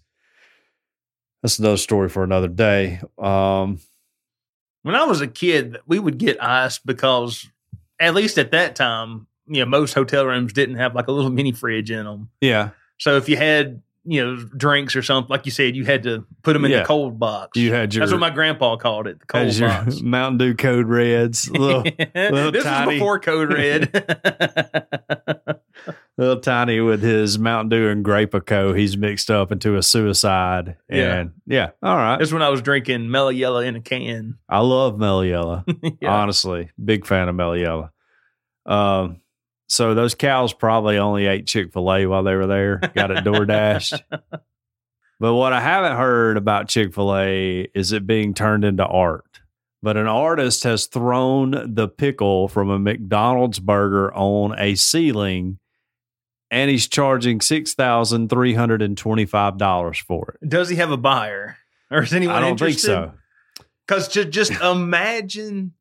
[1.43, 3.01] that's another story for another day.
[3.19, 3.81] Um,
[4.83, 7.47] When I was a kid, we would get ice because
[8.01, 11.31] at least at that time, you know, most hotel rooms didn't have like a little
[11.31, 12.31] mini fridge in them.
[12.41, 16.03] yeah, So if you had, you know, drinks or something, like you said, you had
[16.05, 16.79] to put them in Yeah.
[16.81, 17.59] the cold box.
[17.59, 20.01] you had your That's what my grandpa called it, the cold box.
[20.03, 21.83] Mountain Dew Code Reds, little
[22.14, 23.92] little this tiny- was before Code Red.
[26.18, 28.77] little tiny with his Mountain Dew and Grapico.
[28.77, 30.77] He's mixed up into a suicide.
[30.90, 31.14] Yeah.
[31.18, 32.18] And yeah, all right.
[32.18, 34.38] This is when I was drinking Mellow Yellow in a can.
[34.49, 35.64] I love Mellow Yellow.
[36.01, 36.12] Yeah.
[36.14, 36.71] honestly.
[36.83, 37.90] Big fan of Mellow Yellow.
[38.66, 39.21] Um,
[39.69, 43.25] so those cows probably only ate Chick fil A while they were there, got it
[43.25, 44.03] door dashed.
[45.21, 49.25] but what I haven't heard about Chick fil A is it being turned into art.
[49.81, 55.61] But an artist has thrown the pickle from a McDonald's burger on a ceiling
[56.51, 60.49] and he's charging $6,325 for it.
[60.49, 61.59] Does he have a buyer?
[61.91, 63.13] Or is anyone I don't think so.
[63.87, 65.75] Because just imagine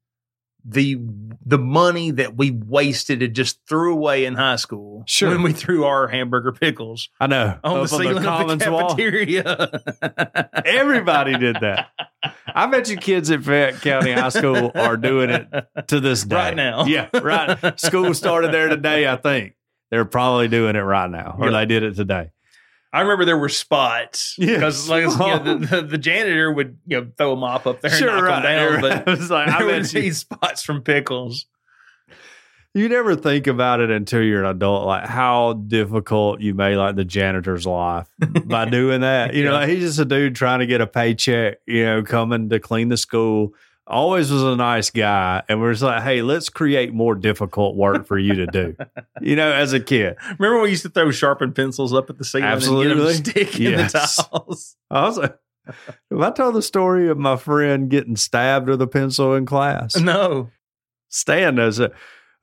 [0.69, 0.97] the
[1.45, 5.30] the money that we wasted and just threw away in high school Sure.
[5.30, 7.58] when we threw our hamburger pickles I know.
[7.63, 8.89] on the Up ceiling of the Commons wall.
[8.89, 10.62] cafeteria.
[10.65, 11.89] Everybody did that.
[12.47, 15.47] I bet you kids at Fayette County High School are doing it
[15.88, 16.36] to this day.
[16.36, 16.86] Right now.
[16.86, 17.80] Yeah, right.
[17.80, 19.53] School started there today, I think.
[19.89, 21.60] They're probably doing it right now, or Yeah.
[21.60, 22.32] they did it today.
[22.97, 24.55] I remember there were spots Yeah.
[24.55, 27.91] because like you know, the, the, janitor would you know throw a mop up there
[27.93, 31.45] and knock them down, but It's like, I would you, spots from pickles.
[32.73, 36.95] you never think about it until you're an adult, like how difficult you made like
[36.95, 38.07] the janitor's life
[38.45, 39.33] by doing that.
[39.33, 39.60] You know, Yeah.
[39.60, 42.89] like, he's just a dude trying to get a paycheck, you know, coming to clean
[42.89, 43.53] the school.
[43.89, 45.43] Always was a nice guy.
[45.47, 48.76] And we're just like, hey, let's create more difficult work for you to do,
[49.21, 50.17] you know, as a kid.
[50.38, 52.88] Remember we used to throw sharpened pencils up at the ceiling and Absolutely.
[52.88, 54.76] get them to stick in the tiles?
[54.91, 55.39] I was like,
[56.12, 59.95] have I told the story of my friend getting stabbed with a pencil in class?
[60.08, 60.50] No.
[61.10, 61.93] Stan knows it.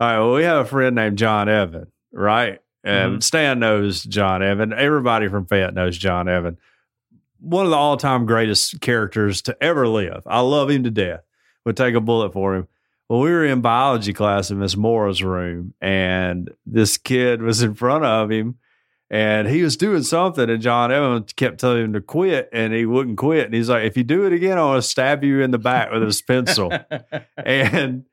[0.01, 0.19] All right.
[0.19, 2.61] Well, we have a friend named John Evan, right?
[2.83, 3.21] And mm-hmm.
[3.21, 4.73] Stan knows John Evan.
[4.73, 6.57] Everybody from Fayette knows John Evan.
[7.41, 10.23] One of the all time greatest characters to ever live.
[10.27, 11.21] I love him to death.
[11.65, 12.69] Would take a bullet for him.
[13.09, 17.75] Well, we were in biology class in Miss Mora's room, and this kid was in
[17.75, 18.57] front of him,
[19.11, 22.87] and he was doing something, and John Evans kept telling him to quit, and he
[22.87, 23.45] wouldn't quit.
[23.45, 25.59] And he's like, "If you do it again, I want to stab you in the
[25.59, 26.73] back with this pencil."
[27.37, 28.05] and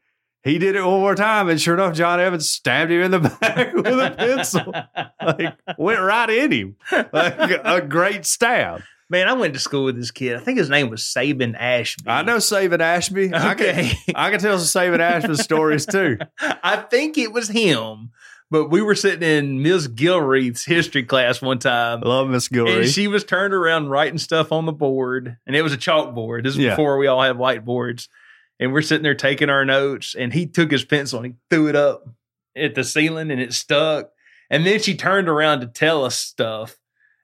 [0.43, 3.19] he did it one more time, and sure enough, John Evans stabbed him in the
[3.41, 4.73] back with a pencil.
[5.21, 6.75] Like went right in him,
[7.13, 8.81] like a great stab.
[9.11, 10.37] Man, I went to school with this kid.
[10.37, 12.09] I think his name was Saban Ashby.
[12.09, 13.33] I know Saving Ashby.
[13.33, 13.91] I Okay.
[14.05, 16.17] can I can tell some Saving Ashby stories too.
[16.39, 18.11] I think it was him,
[18.49, 19.89] but we were sitting in Ms.
[19.89, 22.01] Gilreath's history class one time.
[22.05, 22.77] I love Miss Gilreath.
[22.83, 26.43] And she was turned around writing stuff on the board, and it was a chalkboard.
[26.43, 26.69] This is Yeah.
[26.71, 28.07] before we all had whiteboards.
[28.61, 31.67] And we're sitting there taking our notes, and he took his pencil and he threw
[31.67, 32.05] it up
[32.55, 34.09] at the ceiling, and it stuck.
[34.49, 36.77] And then she turned around to tell us stuff,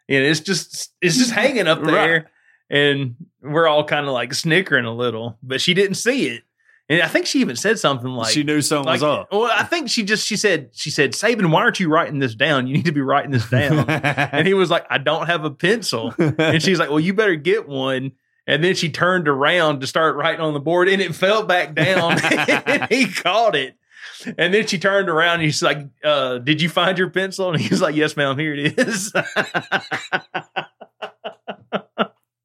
[0.09, 2.25] and it's just it's just hanging up there, Right.
[2.69, 6.43] and we're all kind of like snickering a little, but she didn't see it.
[6.89, 9.27] And I think she even said something like, she knew something like, was up.
[9.31, 12.33] well, I think she just she said she said, Saban, why aren't you writing this
[12.33, 12.65] down?
[12.67, 13.89] You need to be writing this down.
[13.89, 16.13] and he was like, I don't have a pencil.
[16.17, 18.13] And she's like, Well, you better get one.
[18.49, 21.75] And then she turned around to start writing on the board and it fell back
[21.75, 23.75] down and he caught it.
[24.37, 27.51] And then she turned around and he's like, uh, Did you find your pencil?
[27.51, 29.11] And he's like, Yes, ma'am, here it is.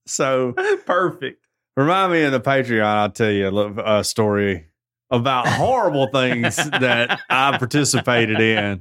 [0.06, 0.52] so
[0.86, 1.44] Perfect.
[1.76, 2.84] remind me in the Patreon.
[2.84, 4.66] I'll tell you a, little, a story
[5.10, 8.80] about horrible things that I participated in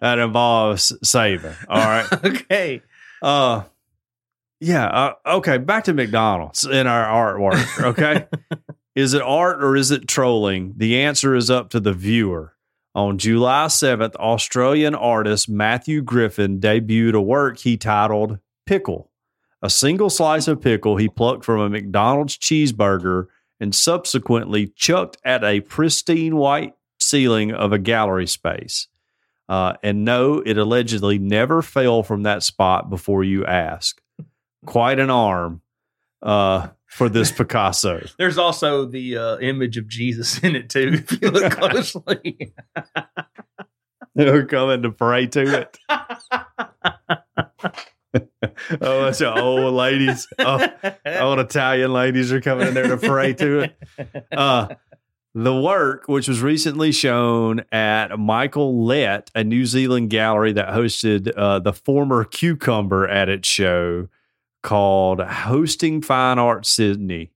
[0.00, 1.56] that involves Saban.
[1.68, 2.06] All right.
[2.24, 2.82] Okay.
[3.22, 3.64] Uh,
[4.60, 4.86] yeah.
[4.86, 5.58] Uh, okay.
[5.58, 7.82] Back to McDonald's in our artwork.
[7.82, 8.26] Okay.
[8.94, 10.74] is it art or is it trolling?
[10.76, 12.54] The answer is up to the viewer.
[12.94, 19.10] On July 7th, Australian artist Matthew Griffin debuted a work he titled Pickle,
[19.60, 23.26] a single slice of pickle he plucked from a McDonald's cheeseburger
[23.58, 28.86] and subsequently chucked at a pristine white ceiling of a gallery space.
[29.48, 34.00] Uh, and no, it allegedly never fell from that spot before you ask.
[34.64, 35.62] Quite an arm
[36.22, 38.06] uh, for this Picasso.
[38.18, 42.54] There's also the uh, image of Jesus in it too, if you look closely.
[44.14, 45.76] They're coming to pray to it.
[48.80, 50.28] oh, that's your old ladies.
[50.38, 50.68] Oh,
[51.20, 53.76] old Italian ladies are coming in there to pray to it.
[54.30, 54.68] Uh,
[55.34, 61.32] the work, which was recently shown at Michael Lett, a New Zealand gallery that hosted
[61.36, 64.06] uh, the former Cucumber at its show
[64.64, 67.30] called Hosting Fine Art Sydney.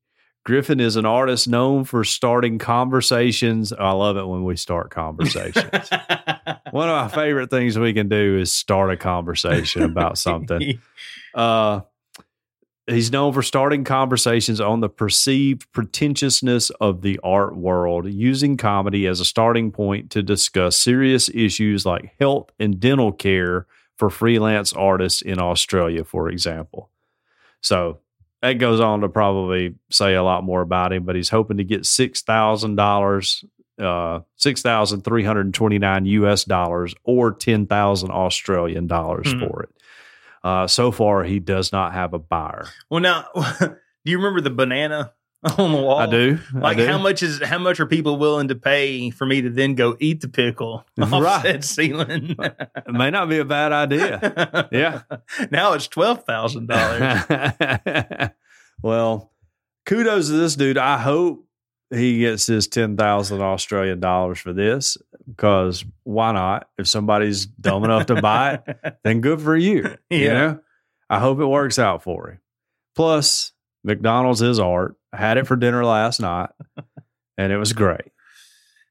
[0.44, 3.70] Griffin is an artist known for starting conversations.
[3.70, 5.90] I love it when we start conversations.
[6.70, 10.80] One of my favorite things we can do is start a conversation about something.
[11.34, 11.82] Uh,
[12.88, 19.06] he's known for starting conversations on the perceived pretentiousness of the art world, using comedy
[19.06, 24.72] as a starting point to discuss serious issues like health and dental care for freelance
[24.72, 26.90] artists in Australia, for example.
[27.60, 27.98] So
[28.42, 31.64] that goes on to probably say a lot more about him, but he's hoping to
[31.64, 33.44] get six thousand dollars,
[33.80, 36.44] uh, six thousand three hundred twenty nine U.S.
[36.44, 39.40] dollars, or ten thousand Australian dollars Hmm.
[39.40, 39.70] for it.
[40.44, 42.66] Uh, so far, he does not have a buyer.
[42.88, 45.12] Well, now, do you remember the banana
[45.58, 45.98] on the wall?
[45.98, 46.38] I do.
[46.54, 46.86] I Like do.
[46.86, 49.96] how much is how much are people willing to pay for me to then go
[50.00, 51.42] eat the pickle off Right.
[51.42, 52.34] said ceiling?
[52.40, 54.68] It may not be a bad idea.
[54.72, 55.02] Yeah.
[55.50, 58.30] Now it's twelve thousand dollars.
[58.82, 59.32] well,
[59.86, 60.78] kudos to this dude.
[60.78, 61.44] I hope
[61.90, 64.96] he gets his ten thousand Australian dollars for this
[65.26, 66.68] because why not?
[66.78, 69.96] If somebody's dumb enough to buy it, then good for you.
[70.10, 70.32] You Yeah.
[70.32, 70.60] know,
[71.10, 72.40] I hope it works out for him.
[72.94, 73.52] Plus,
[73.84, 74.96] McDonald's is art.
[75.12, 76.50] I had it for dinner last night,
[77.36, 78.12] and it was great.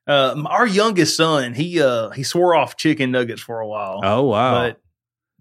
[0.08, 4.00] Uh, our youngest son, he uh he swore off chicken nuggets for a while.
[4.04, 4.82] Oh wow, but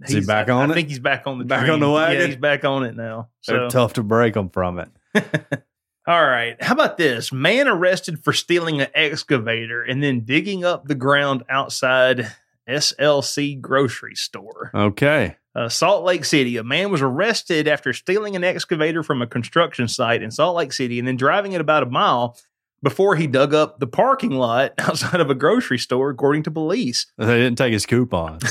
[0.03, 0.75] Is he he's- back on I it?
[0.75, 1.73] think he's back on the Back train.
[1.73, 2.21] on the wagon?
[2.21, 3.29] Yeah, he's back on it now.
[3.47, 4.89] they're So tough to break them from it.
[6.09, 6.61] All right.
[6.63, 7.33] How about this?
[7.33, 12.31] Man arrested for stealing an excavator and then digging up the ground outside
[12.69, 14.71] SLC grocery store.
[14.75, 16.59] Okay, Uh, Salt Lake City.
[16.59, 20.73] A man was arrested after stealing an excavator from a construction site in Salt Lake
[20.73, 22.37] City and then driving it about a mile
[22.83, 27.07] before he dug up the parking lot outside of a grocery store, according to police.
[27.19, 28.45] they didn't take his coupons.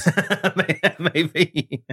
[1.13, 1.84] Maybe.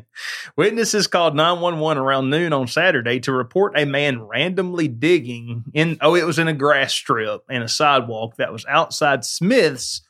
[0.57, 6.15] Witnesses called 911 around noon on Saturday to report a man randomly digging in, oh,
[6.15, 10.01] it was in a grass strip and a sidewalk that was outside Smith's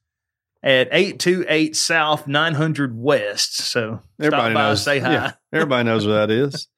[0.62, 3.56] at 828 South 900 West.
[3.58, 4.82] So Everybody stop by, knows.
[4.82, 5.12] say hi.
[5.12, 6.68] Yeah, everybody knows what that is.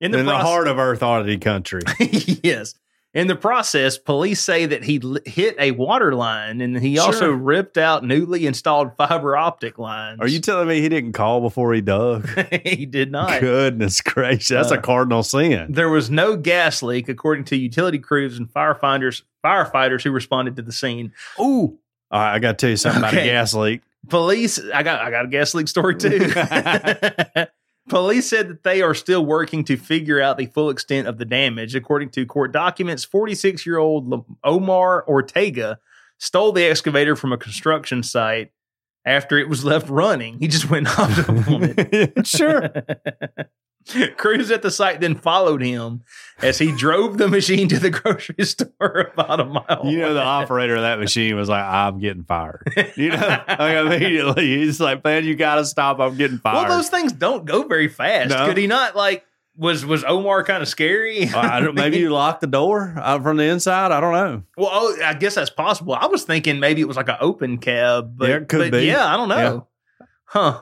[0.00, 1.82] In In the, heart of Earth Oddity country.
[1.98, 2.74] yes.
[3.14, 7.30] In the process, police say that he l- hit a water line and he also
[7.30, 10.18] ripped out newly installed fiber optic lines.
[10.20, 12.28] Are you telling me he didn't call before he dug?
[12.62, 13.40] he did not.
[13.40, 15.72] Goodness gracious, that's Uh, a cardinal sin.
[15.72, 20.62] There was no gas leak, according to utility crews and firefighters firefighters who responded to
[20.62, 21.12] the scene.
[21.40, 21.78] Ooh,
[22.10, 23.82] all right, I got to tell you something about a gas leak.
[24.08, 26.30] Police, I got I got a gas leak story too.
[27.88, 31.24] Police said that they are still working to figure out the full extent of the
[31.24, 31.74] damage.
[31.74, 35.78] According to court documents, 46 year old Omar Ortega
[36.18, 38.50] stole the excavator from a construction site
[39.04, 40.38] after it was left running.
[40.38, 42.26] He just went off on it.
[42.26, 42.70] sure.
[44.16, 46.02] Crews at the site then followed him
[46.42, 49.82] as he drove the machine to the grocery store about a mile.
[49.84, 52.72] You know, the operator of that machine was like, I'm getting fired.
[52.96, 56.00] You know, like immediately he's like, man, you got to stop.
[56.00, 56.68] I'm getting fired.
[56.68, 58.30] Well, those things don't go very fast.
[58.30, 58.46] No.
[58.46, 59.24] Could he not like?
[59.58, 61.30] Was was Omar kind of scary?
[61.30, 63.90] Uh, I don't, maybe you locked the door out from the inside.
[63.90, 64.42] I don't know.
[64.58, 65.94] Well, oh, I guess that's possible.
[65.94, 68.84] I was thinking maybe it was like an open cab, but Yeah, it could be.
[68.84, 69.66] Yeah, I don't know.
[70.26, 70.60] Huh.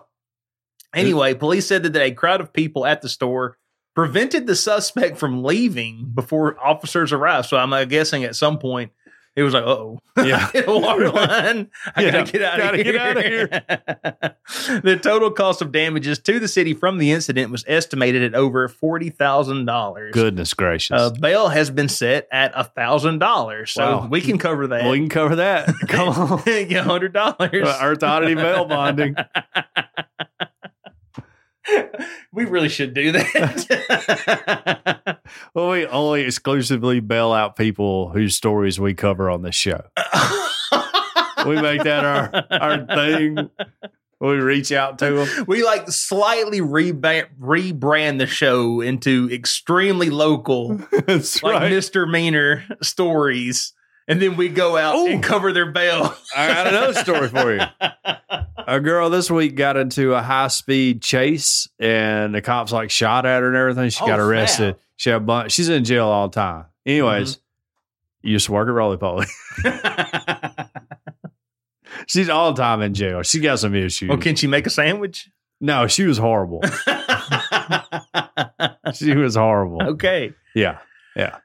[0.95, 3.57] Anyway, police said that a crowd of people at the store
[3.95, 7.49] prevented the suspect from leaving before officers arrived.
[7.49, 8.90] So I'm uh, guessing at some point
[9.36, 10.49] it was like, oh, Yeah.
[10.68, 11.68] water line.
[11.97, 14.80] I Yeah, gotta get out gotta of get here.
[14.82, 18.68] the total cost of damages to the city from the incident was estimated at over
[18.68, 20.12] forty thousand dollars.
[20.14, 20.92] Goodness gracious.
[21.01, 24.07] Uh, bail has been set at a thousand dollars, so Wow.
[24.09, 24.88] we can cover that.
[24.88, 25.68] we can cover that.
[25.88, 26.42] Come on.
[26.47, 27.68] yeah, hundred dollars.
[27.82, 29.16] Earth Oddity bail bonding.
[32.35, 34.01] We really should do that.
[35.55, 39.82] Well, we only exclusively bail out people whose stories we cover on this show.
[41.47, 43.51] We make that our, our thing.
[44.18, 45.45] We reach out to them.
[45.47, 51.70] we like slightly reba- rebrand the show into extremely local, That's like right.
[51.70, 53.74] misdemeanor stories,
[54.09, 55.07] and then we go out Ooh.
[55.07, 56.15] and cover their bail.
[56.37, 57.63] I got another story for you.
[58.67, 63.27] A girl this week got into a high speed chase, and the cops like shot
[63.27, 63.91] at her and everything.
[63.91, 64.77] She Oh, got arrested.
[64.97, 65.53] She had a bunch.
[65.53, 66.65] She's in jail all the time.
[66.87, 68.29] Anyways, Mm-hmm.
[68.29, 69.27] used to work at Roly Poly.
[72.07, 73.23] She's all the time in jail.
[73.23, 74.09] She got some issues.
[74.09, 75.29] well, can she make a sandwich?
[75.61, 76.61] No, she was horrible.
[78.95, 79.83] she was horrible.
[79.91, 80.33] okay.
[80.55, 80.79] Yeah,
[81.17, 81.37] yeah.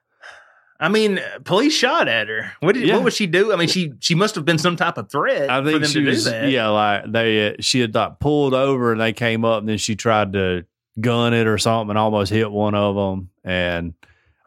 [0.80, 2.54] I mean, police shot at her.
[2.62, 2.96] What did Yeah.
[2.96, 3.52] what would she do?
[3.52, 5.92] I mean, she she must have been some type of threat I for think them
[5.92, 6.24] she to was.
[6.24, 6.50] do that.
[6.50, 7.50] Yeah, like they.
[7.50, 10.66] Uh, she had like pulled over and they came up and then she tried to
[11.02, 13.94] gun it or something and almost hit one of them and.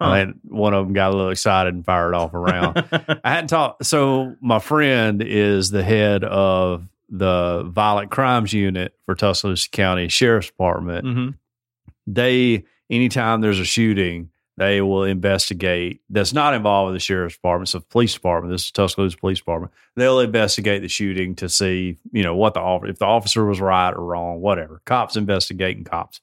[0.00, 0.08] Huh.
[0.10, 2.78] I think one of them got a little excited and fired off around.
[3.22, 3.86] I hadn't talked.
[3.86, 10.48] So my friend is the head of the violent crimes unit for Tuscaloosa County Sheriff's
[10.48, 11.06] Department.
[11.06, 11.28] hmm
[12.08, 16.02] They anytime there's a shooting, they will investigate.
[16.10, 17.66] That's not involved with the sheriff's department.
[17.66, 18.52] It's the police department.
[18.52, 19.72] This is Tuscaloosa Police Department.
[19.96, 23.92] They'll investigate the shooting to see, you know, what the if the officer was right
[23.92, 24.82] or wrong, whatever.
[24.84, 26.20] Cops investigating cops.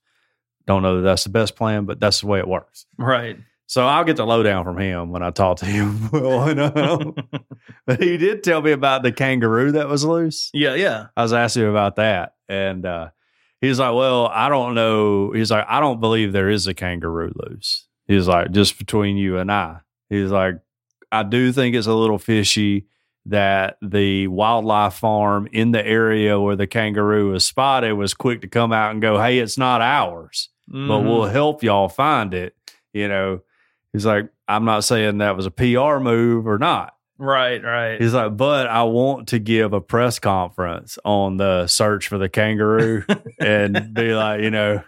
[0.67, 2.85] Don't know that that's the best plan, but that's the way it works.
[2.97, 3.37] Right.
[3.65, 6.09] So I'll get the lowdown from him when I talk to him.
[6.11, 7.15] well, I know.
[7.85, 10.49] but he did tell me about the kangaroo that was loose.
[10.53, 11.07] Yeah, yeah.
[11.17, 12.35] I was asking him about that.
[12.47, 13.09] And uh,
[13.61, 15.31] he's like, Well, I don't know.
[15.31, 17.87] He's like, I don't believe there is a kangaroo loose.
[18.09, 19.77] He's like, Just between you and I.
[20.09, 20.55] He's like,
[21.11, 22.87] I do think it's a little fishy
[23.27, 28.47] that the wildlife farm in the area where the kangaroo was spotted was quick to
[28.47, 31.05] come out and go, Hey, it's not ours but Mhm.
[31.07, 32.53] we'll help y'all find it.
[32.93, 33.39] You know,
[33.91, 36.93] he's like, I'm not saying that was a PR move or not.
[37.17, 37.99] right, right.
[37.99, 42.29] He's like, but I want to give a press conference on the search for the
[42.29, 43.03] kangaroo
[43.39, 44.83] and be like, you know,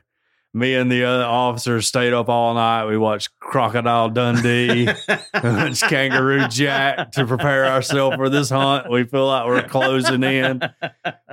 [0.53, 2.85] me and the other officers stayed up all night.
[2.85, 4.85] We watched Crocodile Dundee,
[5.33, 8.89] watched Kangaroo Jack to prepare ourselves for this hunt.
[8.89, 10.61] We feel like we're closing in.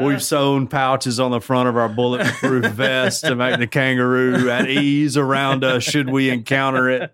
[0.00, 4.68] We've sewn pouches on the front of our bulletproof vest to make the kangaroo at
[4.68, 7.12] ease around us should we encounter it.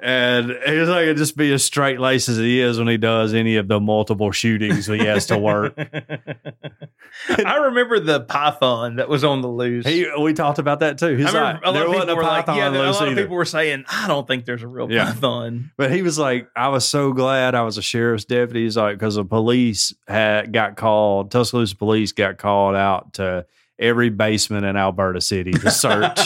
[0.00, 3.34] And he's like, it'd just be as straight laced as he is when he does
[3.34, 5.74] any of the multiple shootings he has to work.
[7.44, 9.86] I remember the python that was on the loose.
[9.86, 11.16] He, we talked about that too.
[11.16, 13.22] He's like, there of wasn't a were like, python yeah, there- a lot of either.
[13.22, 15.06] people were saying, I don't think there's a real Yeah.
[15.06, 15.70] python.
[15.76, 18.64] But he was like, I was so glad I was a sheriff's deputy.
[18.64, 23.46] He's like, because the police had got called, Tuscaloosa police got called out to
[23.78, 26.18] every basement in Alberta City to search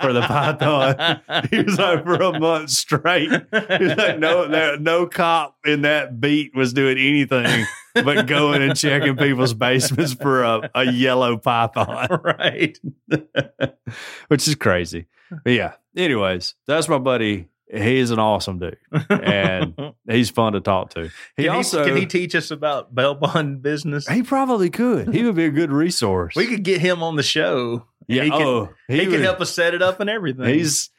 [0.00, 1.20] for the python.
[1.50, 3.30] He was like, for a month straight.
[3.30, 8.76] He's like, no, there, no cop in that beat was doing anything but going and
[8.76, 12.78] checking people's basements for a, a yellow python, right.
[14.28, 15.06] which is crazy.
[15.30, 15.72] But yeah.
[15.96, 18.78] Anyways, that's my buddy he's an awesome dude.
[19.10, 19.74] And
[20.08, 21.10] He's fun to talk to.
[21.36, 24.06] He can also he, can he teach us about bail bond business?
[24.08, 25.12] he probably could.
[25.14, 26.34] He would be a good resource.
[26.36, 27.84] we could get him on the show.
[28.06, 28.24] yeah.
[28.24, 30.46] he can- oh, He, would- can help us set it up and everything.
[30.46, 30.90] He's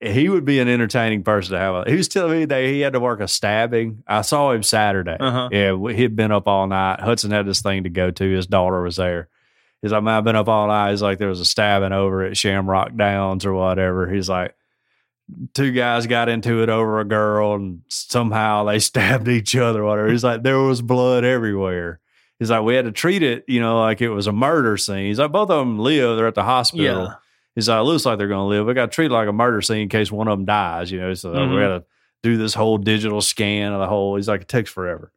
[0.00, 1.86] he would be an entertaining person to have.
[1.86, 4.02] He was telling me that he had to work a stabbing.
[4.06, 5.16] I saw him Saturday.
[5.20, 5.48] Uh-huh.
[5.52, 6.98] Yeah, he'd been up all night.
[6.98, 8.34] Hudson had this thing to go to.
[8.34, 9.28] His daughter was there.
[9.80, 10.90] He's like, man, I've been up all night.
[10.90, 14.12] He's like, there was a stabbing over at Shamrock Downs or whatever.
[14.12, 14.56] He's like,
[15.54, 19.86] two guys got into it over a girl and somehow they stabbed each other or
[19.86, 20.08] whatever.
[20.10, 22.00] He's like, there was blood everywhere.
[22.38, 25.06] He's like, we had to treat it, you know, like it was a murder scene.
[25.06, 26.16] He's like, both of them live.
[26.16, 26.84] They're at the hospital.
[27.04, 27.14] yeah.
[27.54, 28.66] He's like, it looks like they're going to live.
[28.66, 30.90] We got to treat it like a murder scene in case one of them dies,
[30.90, 31.12] you know.
[31.14, 31.54] So Mhm.
[31.54, 31.84] we got to
[32.22, 34.16] do this whole digital scan of the whole.
[34.16, 35.12] He's like, it takes forever.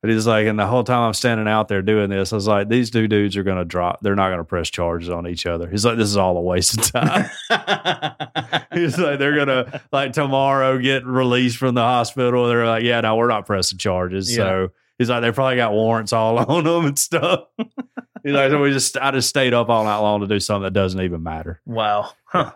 [0.00, 2.46] But he's like, and the whole time I'm standing out there doing this, I was
[2.46, 4.00] like, these two dudes are going to drop.
[4.00, 5.68] They're not going to press charges on each other.
[5.68, 7.28] He's like, this is all a waste of time.
[8.72, 12.46] he's like, they're going to, like, tomorrow get released from the hospital.
[12.46, 14.32] They're like, yeah, no, we're not pressing charges.
[14.32, 17.46] So he's like, they probably got warrants all on them and stuff.
[17.58, 20.62] he's like, so we just, I just stayed up all night long to do something
[20.62, 22.12] that doesn't even matter wow.
[22.24, 22.52] Huh.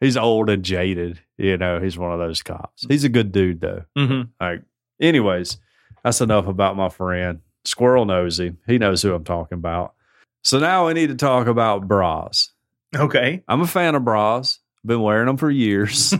[0.00, 1.20] he's old and jaded.
[1.36, 2.86] You know, he's one of those cops.
[2.88, 3.82] He's a good dude though.
[3.96, 4.62] hmm Like,
[5.00, 5.58] anyways,
[6.06, 7.40] that's enough about my friend.
[7.64, 8.58] Squirrel knows him.
[8.64, 9.94] He knows who I'm talking about.
[10.44, 12.52] So now we need to talk about bras.
[12.94, 13.42] Okay.
[13.48, 14.60] I'm a fan of bras.
[14.84, 16.14] Been wearing them for years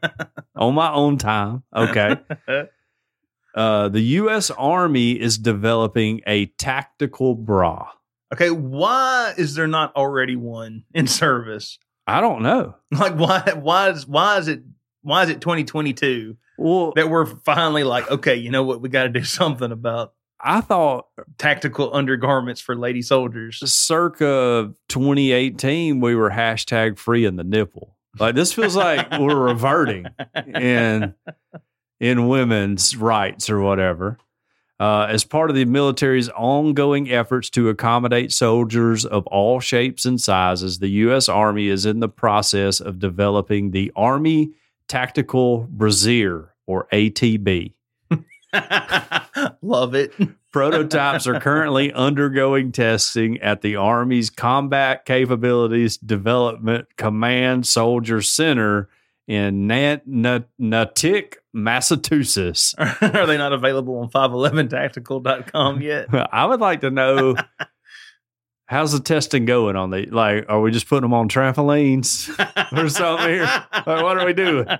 [0.56, 1.62] on my own time.
[1.74, 2.16] Okay.
[3.54, 4.50] Uh, the U.S.
[4.50, 7.88] Army is developing a tactical bra.
[8.34, 8.50] Okay.
[8.50, 11.78] Why is there not already one in service?
[12.06, 12.74] I don't know.
[12.90, 13.54] Like why?
[13.58, 14.60] Why is why is it
[15.00, 18.80] why is it 2022 Well, that we're finally like okay, you know what?
[18.80, 21.06] We got to do something about I thought
[21.38, 23.58] tactical undergarments for lady soldiers.
[23.72, 30.06] circa 2018 we were hashtag free in the nipple like this feels like we're reverting
[30.54, 31.14] in
[32.00, 34.18] in women's rights or whatever
[34.78, 40.20] uh, as part of the military's ongoing efforts to accommodate soldiers of all shapes and
[40.20, 44.52] sizes the u.s army is in the process of developing the army
[44.88, 47.72] tactical brassiere or atb
[49.62, 50.12] Love it.
[50.52, 58.88] Prototypes are currently undergoing testing at the Army's Combat Capabilities Development Command Soldier Center
[59.28, 62.74] in Nat- Nat- Natick, Massachusetts.
[62.78, 66.08] Are they not available on 511tactical.com yet?
[66.32, 67.34] I would like to know
[68.66, 72.28] how's the testing going on the like are we just putting them on trampolines
[72.76, 73.44] or something here?
[73.44, 74.66] Like, what are we doing?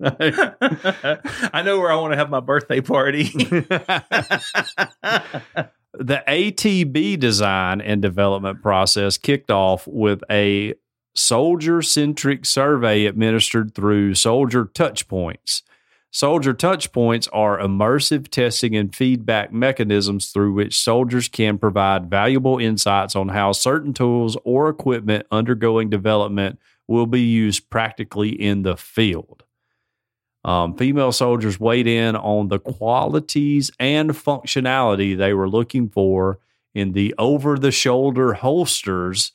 [0.00, 3.24] I know where I want to have my birthday party.
[5.94, 10.74] the ATB design and development process kicked off with a
[11.16, 15.62] soldier centric survey administered through Soldier Touchpoints.
[16.10, 23.14] Soldier Touchpoints are immersive testing and feedback mechanisms through which soldiers can provide valuable insights
[23.14, 29.44] on how certain tools or equipment undergoing development will be used practically in the field.
[30.44, 36.38] Um, female soldiers weighed in on the qualities and functionality they were looking for
[36.74, 39.32] in the over the shoulder holsters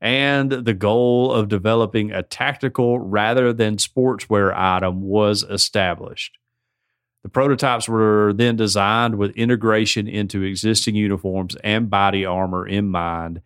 [0.00, 6.38] and the goal of developing a tactical rather than sportswear item was established.
[7.22, 13.42] The prototypes were then designed with integration into existing uniforms and body armor in mind.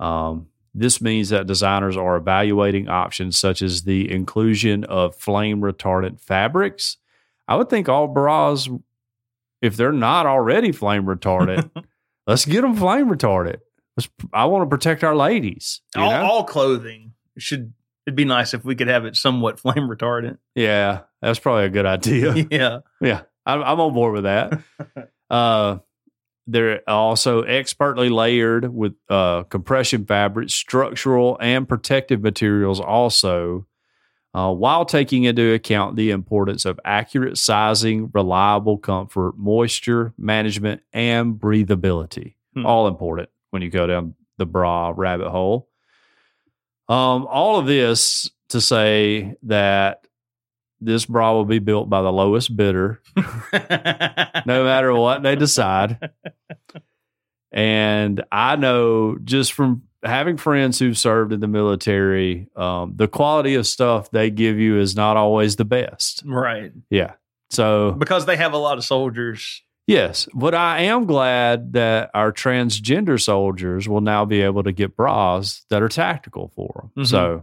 [0.00, 6.20] Um, this means that designers are evaluating options such as the inclusion of flame retardant
[6.20, 6.96] fabrics.
[7.46, 8.68] I would think all bras,
[9.62, 11.70] if they're not already flame retardant,
[12.26, 13.60] let's get them flame retardant.
[14.32, 15.80] I want to protect our ladies.
[15.96, 17.72] all, all clothing should.
[18.06, 20.38] It'd be nice if we could have it somewhat flame retardant.
[20.54, 22.34] yeah, that's probably a good idea.
[22.50, 22.80] Yeah.
[23.00, 24.60] Yeah, I'm, I'm on board with that.
[25.30, 25.78] uh,
[26.46, 33.66] they're also expertly layered with uh, compression fabrics, structural and protective materials, also,
[34.34, 41.36] uh, while taking into account the importance of accurate sizing, reliable comfort, moisture management, and
[41.36, 42.34] breathability.
[42.52, 42.66] Hmm.
[42.66, 45.68] All important when you go down the bra rabbit hole.
[46.88, 50.06] Um, all of this to say that
[50.80, 56.10] this bra will be built by the lowest bidder, no matter what they decide.
[57.52, 63.54] And I know just from having friends who've served in the military, um, the quality
[63.54, 66.24] of stuff they give you is not always the best.
[66.26, 66.72] right.
[66.90, 67.12] Yeah.
[67.50, 69.62] So, Because they have a lot of soldiers.
[69.86, 74.96] Yes, but I am glad that our transgender soldiers will now be able to get
[74.96, 77.04] bras that are tactical for them.
[77.04, 77.08] Mhm.
[77.08, 77.42] So,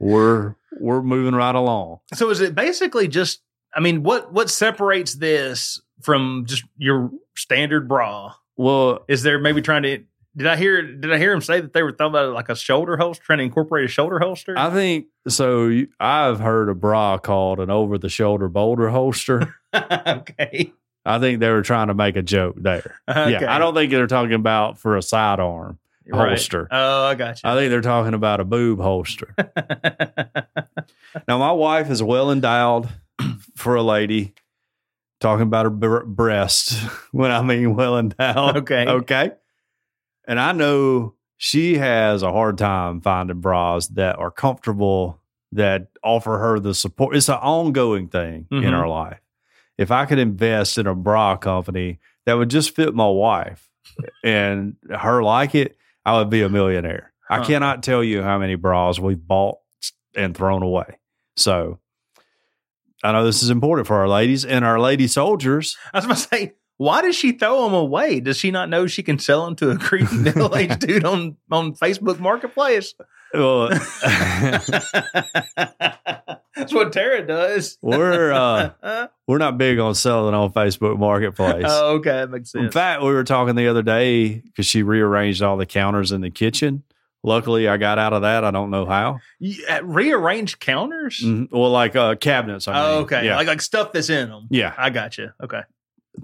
[0.00, 2.00] we're we're moving right along.
[2.14, 3.40] So is it basically just?
[3.74, 8.34] I mean, what what separates this from just your standard bra?
[8.56, 10.02] Well, Is there maybe trying to?
[10.36, 10.82] Did I hear?
[10.82, 13.38] Did I hear him say that they were talking about like a shoulder holster, trying
[13.38, 14.54] to incorporate a shoulder holster?
[14.58, 15.82] I think so.
[16.00, 19.54] I've heard a bra called an over the shoulder boulder holster.
[19.74, 20.72] okay.
[21.04, 22.96] I think they were trying to make a joke there.
[23.08, 23.32] Okay.
[23.40, 26.28] Yeah, I don't think they're talking about for a sidearm Right.
[26.30, 26.68] holster.
[26.70, 27.48] Oh, I got you.
[27.50, 29.34] I think they're talking about a boob holster.
[31.28, 32.88] Now, my wife is well endowed
[33.56, 34.34] for a lady.
[35.20, 36.72] Talking about her bre- breast
[37.12, 38.56] when I mean well endowed.
[38.58, 38.84] Okay.
[38.86, 39.30] Okay.
[40.26, 45.20] And I know she has a hard time finding bras that are comfortable,
[45.52, 47.16] that offer her the support.
[47.16, 48.78] It's an ongoing thing in Mhm.
[48.78, 49.20] her life.
[49.76, 53.68] If I could invest in a bra company that would just fit my wife
[54.22, 57.12] and her like it, I would be a millionaire.
[57.28, 59.58] I cannot tell you how many bras we've bought
[60.14, 60.98] and thrown away.
[61.36, 61.80] So
[63.02, 65.76] I know this is important for our ladies and our lady soldiers.
[65.92, 68.20] I was going to say, why does she throw them away?
[68.20, 71.36] Does she not know she can sell them to a creepy middle aged dude on
[71.50, 72.94] on Facebook Marketplace?
[73.34, 73.68] Well,
[76.56, 77.78] That's what Tara does.
[77.82, 81.64] we're uh, we're not big on selling on Facebook Marketplace.
[81.66, 85.42] oh, okay, that makes In fact, we were talking the other day because she rearranged
[85.42, 86.84] all the counters in the kitchen.
[87.26, 88.44] Luckily, I got out of that.
[88.44, 89.18] I don't know how.
[89.40, 91.22] You, uh, rearranged counters.
[91.24, 91.48] Mhm.
[91.50, 92.68] Well, like uh, cabinets.
[92.68, 92.82] I mean.
[92.82, 93.36] Oh, okay, Yeah.
[93.36, 94.46] like like stuff that's in them.
[94.50, 94.74] yeah.
[94.76, 95.30] I got you.
[95.42, 95.62] Okay.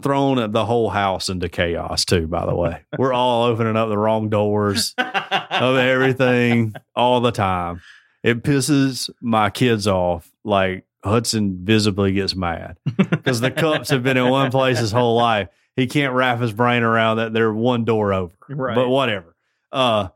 [0.02, 2.82] Thrown the whole house into chaos, too, by the way.
[2.98, 7.80] we're all opening up the wrong doors of everything all the time.
[8.22, 10.30] It pisses my kids off.
[10.44, 15.16] Like Hudson visibly gets mad because the cups have been in one place his whole
[15.16, 15.48] life.
[15.76, 18.34] He can't wrap his brain around that they're one door over.
[18.48, 18.74] Right.
[18.74, 19.34] But whatever.
[19.72, 20.08] Uh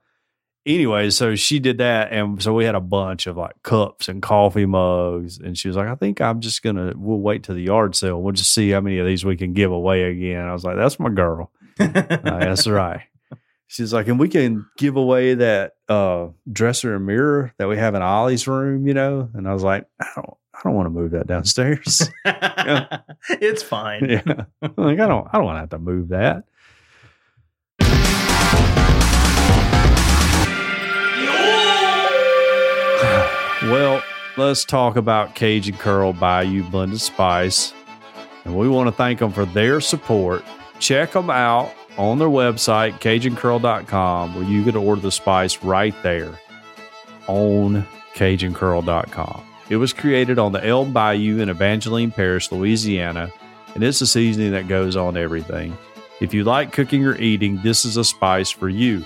[0.66, 4.22] anyway, so she did that and so we had a bunch of like cups and
[4.22, 7.62] coffee mugs and she was like, I think I'm just gonna we'll wait till the
[7.62, 8.20] yard sale.
[8.20, 10.46] We'll just see how many of these we can give away again.
[10.46, 11.50] I was like, That's my girl.
[11.80, 13.00] Uh, that's right.
[13.66, 17.96] She's like, and we can give away that uh, dresser and mirror that we have
[17.96, 19.28] in Ollie's room, you know.
[19.34, 22.08] And I was like, I don't, I don't want to move that downstairs.
[22.24, 24.08] it's fine.
[24.08, 24.44] yeah,
[24.76, 26.44] like I don't, I don't want to have to move that.
[33.70, 34.02] Well,
[34.36, 37.72] let's talk about Cajun Curl Bayou Blended Spice,
[38.44, 40.44] and we want to thank them for their support.
[40.80, 46.38] Check them out on their website, CajunCurl.com, where you can order the spice right there
[47.26, 49.42] on CajunCurl.com.
[49.70, 53.32] It was created on the Elm Bayou in Evangeline Parish, Louisiana,
[53.74, 55.76] and it's a seasoning that goes on everything.
[56.20, 59.04] If you like cooking or eating, this is a spice for you.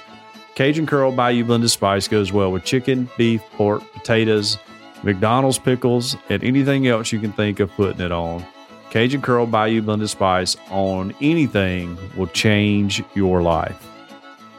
[0.59, 4.59] Cajun Curl Bayou Blended Spice goes well with chicken, beef, pork, potatoes,
[5.05, 8.45] McDonald's pickles, and anything else you can think of putting it on.
[8.91, 13.89] Cajun Curl Bayou Blended Spice on anything will change your life.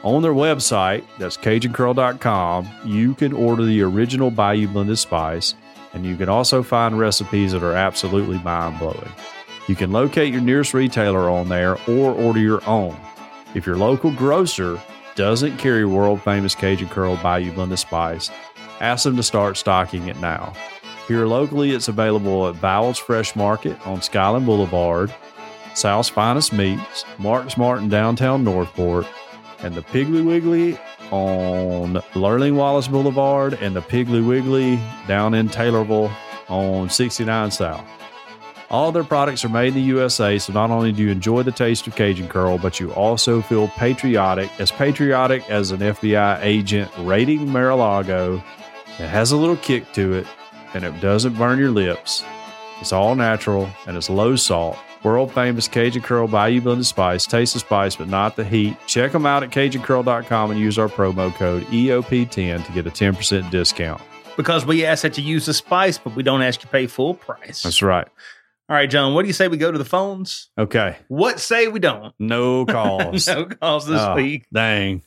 [0.02, 5.54] On their website, that's CajunCurl.com, you can order the original Bayou Blended Spice,
[5.92, 9.12] and you can also find recipes that are absolutely mind blowing.
[9.68, 12.96] You can locate your nearest retailer on there or order your own.
[13.54, 14.80] If your local grocer
[15.20, 18.30] doesn't carry world famous Cajun Curl Bayou Blended Spice,
[18.80, 20.54] ask them to start stocking it now.
[21.06, 25.14] Here locally, it's available at Bowe's Fresh Market on Skyland Boulevard,
[25.74, 29.06] South's Finest Meats, Mark's Martin downtown Northport,
[29.58, 30.78] and the Piggly Wiggly
[31.10, 36.10] on Lurleen Wallace Boulevard and the Piggly Wiggly down in Taylorville
[36.48, 37.86] on 69 South.
[38.70, 41.50] All their products are made in the USA, so not only do you enjoy the
[41.50, 46.88] taste of Cajun Curl, but you also feel patriotic, as patriotic as an FBI agent
[46.98, 48.36] raiding Mar-a-Lago.
[49.00, 50.26] It has a little kick to it,
[50.72, 52.22] and it doesn't burn your lips.
[52.80, 54.78] It's all natural and it's low salt.
[55.02, 57.26] World famous Cajun Curl Bayou Blended Spice.
[57.26, 58.76] Taste the spice, but not the heat.
[58.86, 63.50] Check them out at CajunCurl.com and use our promo code EOP10 to get a 10%
[63.50, 64.00] discount.
[64.36, 66.86] Because we ask that you use the spice, but we don't ask you to pay
[66.86, 67.62] full price.
[67.62, 68.08] That's right.
[68.70, 70.48] All right, John, what do you say we go to the phones?
[70.56, 70.96] Okay.
[71.08, 72.14] What say we don't?
[72.20, 73.26] No calls.
[73.26, 74.46] no calls this Oh, week.
[74.52, 75.02] Dang.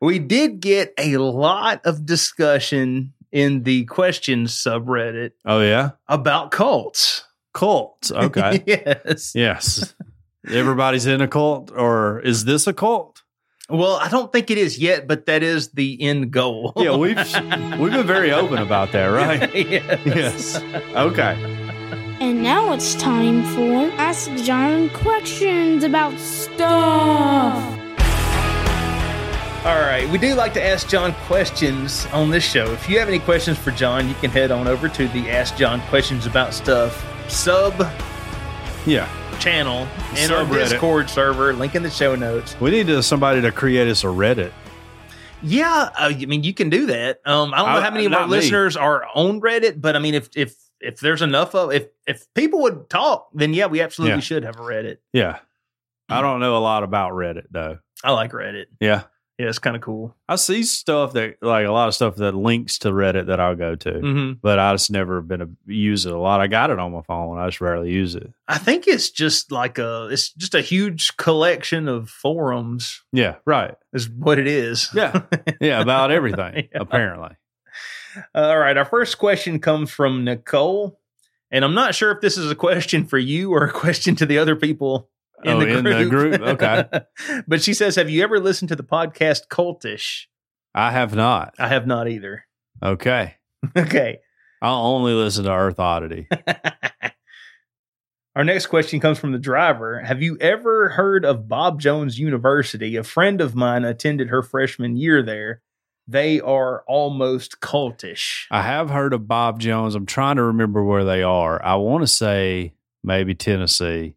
[0.00, 5.90] We did get a lot of discussion in the questions subreddit Oh, yeah?
[6.08, 7.24] about cults.
[7.52, 8.10] Cults.
[8.14, 8.62] Okay.
[8.66, 9.34] yes.
[9.34, 9.94] yes.
[10.48, 13.22] Everybody's in a cult, or is this a cult?
[13.68, 16.72] Well, I don't think it is yet, but that is the end goal.
[16.76, 17.16] Yeah, we've
[17.78, 19.54] we've been very open about that, right?
[19.54, 20.00] yes.
[20.06, 20.62] Yes.
[20.94, 21.63] Okay.
[22.24, 27.62] And now it's time for Ask John questions about stuff.
[29.66, 32.64] All right, we do like to ask John questions on this show.
[32.72, 35.56] If you have any questions for John, you can head on over to the Ask
[35.56, 37.74] John Questions About Stuff sub
[38.86, 39.06] Yeah.
[39.38, 40.70] channel and our Subreddit.
[40.70, 41.52] Discord server.
[41.52, 42.56] Link in the show notes.
[42.58, 44.52] We need to, somebody to create us a Reddit.
[45.42, 47.20] Yeah, uh, I mean, you can do that.
[47.26, 48.30] Um, I don't know I- how many of our me.
[48.30, 50.54] listeners are on Reddit, but I mean, if if
[50.84, 54.20] if there's enough of if if people would talk, then yeah, we absolutely Yeah.
[54.20, 54.98] should have a Reddit.
[55.12, 55.38] Yeah.
[56.08, 57.78] I don't know a lot about Reddit though.
[58.02, 58.66] I like Reddit.
[58.80, 59.04] Yeah.
[59.36, 60.14] Yeah, it's kind of cool.
[60.28, 63.56] I see stuff that like a lot of stuff that links to Reddit that I'll
[63.56, 66.40] go to, hmm but I just never been a use it a lot.
[66.40, 67.36] I got it on my phone.
[67.38, 68.32] I just rarely use it.
[68.46, 73.02] I think it's just like a it's just a huge collection of forums.
[73.12, 73.74] Yeah, right.
[73.92, 74.88] Is what it is.
[74.94, 75.22] Yeah,
[75.60, 76.78] yeah, about everything Yeah.
[76.80, 77.30] apparently.
[78.34, 78.76] All right.
[78.76, 80.98] Our first question comes from Nicole.
[81.50, 84.26] And I'm not sure if this is a question for you or a question to
[84.26, 85.08] the other people
[85.44, 86.40] in, Oh, the, in the group.
[86.40, 86.60] group?
[86.60, 86.84] Okay.
[87.46, 90.24] but she says, Have you ever listened to the podcast Cultish?
[90.74, 91.54] I have not.
[91.58, 92.44] I have not either.
[92.82, 93.34] Okay,
[93.76, 94.18] Okay.
[94.60, 96.26] I'll only listen to Earth Oddity.
[98.36, 100.00] Our next question comes from the driver.
[100.00, 102.96] Have you ever heard of Bob Jones University?
[102.96, 105.60] A friend of mine attended her freshman year there.
[106.06, 108.44] They are almost cultish.
[108.50, 109.94] I have heard of Bob Jones.
[109.94, 111.64] I'm trying to remember where they are.
[111.64, 114.16] I want to say maybe Tennessee,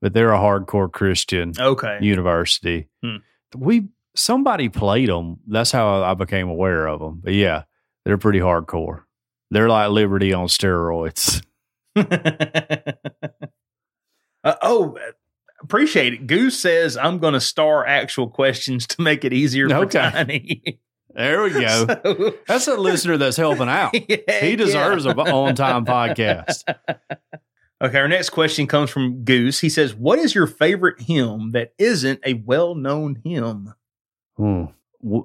[0.00, 1.98] but they're a hardcore Christian Okay.
[2.02, 2.88] university.
[3.02, 3.16] Hmm.
[3.56, 5.38] We somebody played them.
[5.46, 7.20] That's how I became aware of them.
[7.22, 7.62] But yeah,
[8.04, 9.02] they're pretty hardcore.
[9.52, 11.44] They're like Liberty on steroids.
[14.42, 14.96] Uh, oh,
[15.62, 16.26] appreciate it.
[16.26, 20.10] Goose says I'm going to star actual questions to make it easier for Okay.
[20.10, 20.80] Tiny.
[21.14, 21.86] There we go.
[22.04, 23.94] So- That's a listener that's helping out.
[24.40, 25.12] He deserves Yeah.
[25.12, 26.62] an on time podcast.
[27.82, 29.58] Okay, our next question comes from Goose.
[29.60, 33.72] He says, "What is your favorite hymn that isn't a well-known hymn?"
[34.36, 34.64] Hmm.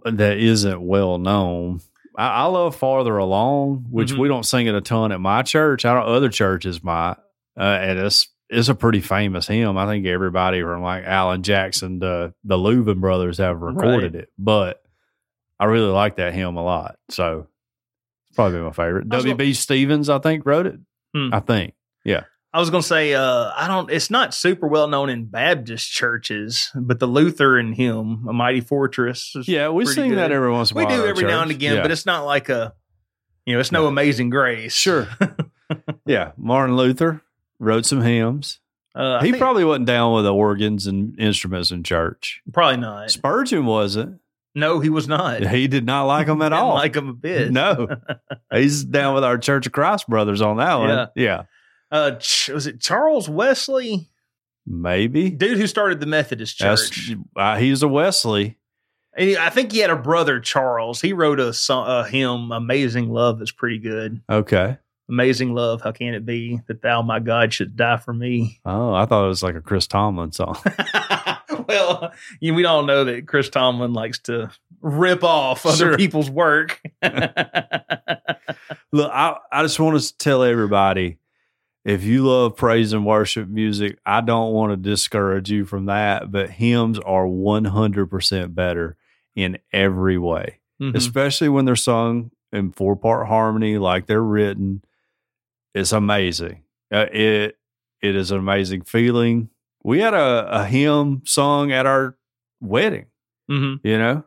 [0.05, 1.81] That isn't well known.
[2.17, 4.19] I, I love Farther Along, which Mhm.
[4.19, 5.83] we don't sing it a ton at my church.
[5.83, 7.17] I don't, other churches might.
[7.59, 9.77] Uh, and it's, it's a pretty famous hymn.
[9.77, 14.29] I think everybody from like Alan Jackson to the Louvin brothers have recorded it.
[14.37, 14.81] But
[15.59, 16.97] I really like that hymn a lot.
[17.09, 17.47] So
[18.27, 19.09] it's probably my favorite.
[19.09, 19.53] W.B.
[19.53, 20.79] Stevens, I think, wrote it.
[21.15, 21.33] Hmm.
[21.33, 21.73] I think.
[22.03, 22.23] Yeah.
[22.53, 23.91] I was going to say, uh, I don't.
[23.91, 29.33] It's not super well known in Baptist churches, but the Lutheran hymn, "A Mighty Fortress,"
[29.35, 30.89] is Yeah, we sing that every once in a while.
[30.89, 31.81] We do every now and again, Yeah.
[31.81, 32.73] but it's not like a,
[33.45, 34.73] you know, it's no Amazing Grace.
[34.73, 35.05] Sure.
[36.05, 37.21] yeah, Martin Luther
[37.59, 38.61] wrote some hymns.
[38.95, 42.41] uh, he think- probably wasn't down with the organs and instruments in church.
[42.53, 43.11] probably not.
[43.11, 44.21] Spurgeon wasn't.
[44.55, 45.45] No, he was not.
[45.45, 46.73] He did not like them at all.
[46.75, 47.51] like him a bit.
[47.51, 47.87] No,
[48.53, 50.89] he's down with our Church of Christ brothers on that one.
[50.89, 51.05] Yeah.
[51.15, 51.43] Yeah,
[51.91, 54.09] Uh, Ch- was it Charles Wesley,
[54.65, 55.29] maybe.
[55.29, 57.11] dude who started the Methodist Church?
[57.35, 58.57] uh, he's a Wesley.
[59.17, 60.99] And I think he had a brother, Charles.
[60.99, 64.21] He wrote a, a hymn, "Amazing Love," that's pretty good.
[64.29, 64.77] Okay.
[65.07, 68.59] Amazing love, how can it be that thou, my God, should die for me?
[68.65, 70.57] Oh, I thought it was like a Chris Tomlin song.
[71.67, 74.51] well, you we all know that Chris Tomlin likes to
[74.81, 75.97] rip off other Sure.
[75.97, 76.81] people's work.
[78.91, 81.17] Look, I, I just want to tell everybody
[81.83, 86.31] if you love praise and worship music, I don't want to discourage you from that,
[86.31, 88.97] but hymns are 100% better
[89.35, 90.95] in every way, Mhm.
[90.95, 94.83] especially when they're sung in four part harmony like they're written.
[95.73, 96.63] It's amazing.
[96.91, 97.57] Uh, it
[98.01, 99.49] It is an amazing feeling.
[99.85, 102.17] We had a, a hymn song at our
[102.59, 103.05] wedding,
[103.49, 103.79] Mhm.
[103.83, 104.23] you know?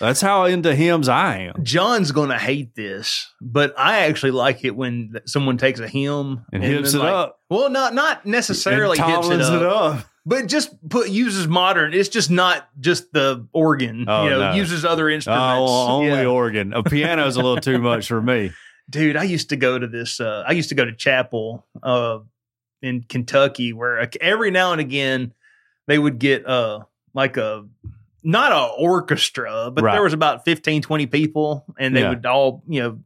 [0.00, 1.64] That's how into hymns I am.
[1.64, 6.44] John's going to hate this, but I actually like it when someone takes a hymn
[6.52, 7.40] And hips it like- up.
[7.50, 10.04] Well, not not necessarily and hips it up, it up.
[10.24, 11.92] but just put uses modern.
[11.92, 14.04] It's just not just the organ.
[14.06, 14.54] Oh, you know, no.
[14.54, 15.42] uses other instruments.
[15.44, 16.26] Oh, only Yeah.
[16.26, 16.72] organ.
[16.72, 18.52] A piano is a little too much for me.
[18.90, 22.18] dude i used to go to this uh i used to go to chapel uh
[22.82, 25.32] in kentucky where every now and again
[25.86, 26.80] they would get uh
[27.14, 27.66] like a
[28.22, 29.92] not a orchestra but Right.
[29.94, 32.10] there was about 15 20 people and they Yeah.
[32.10, 32.98] would all you know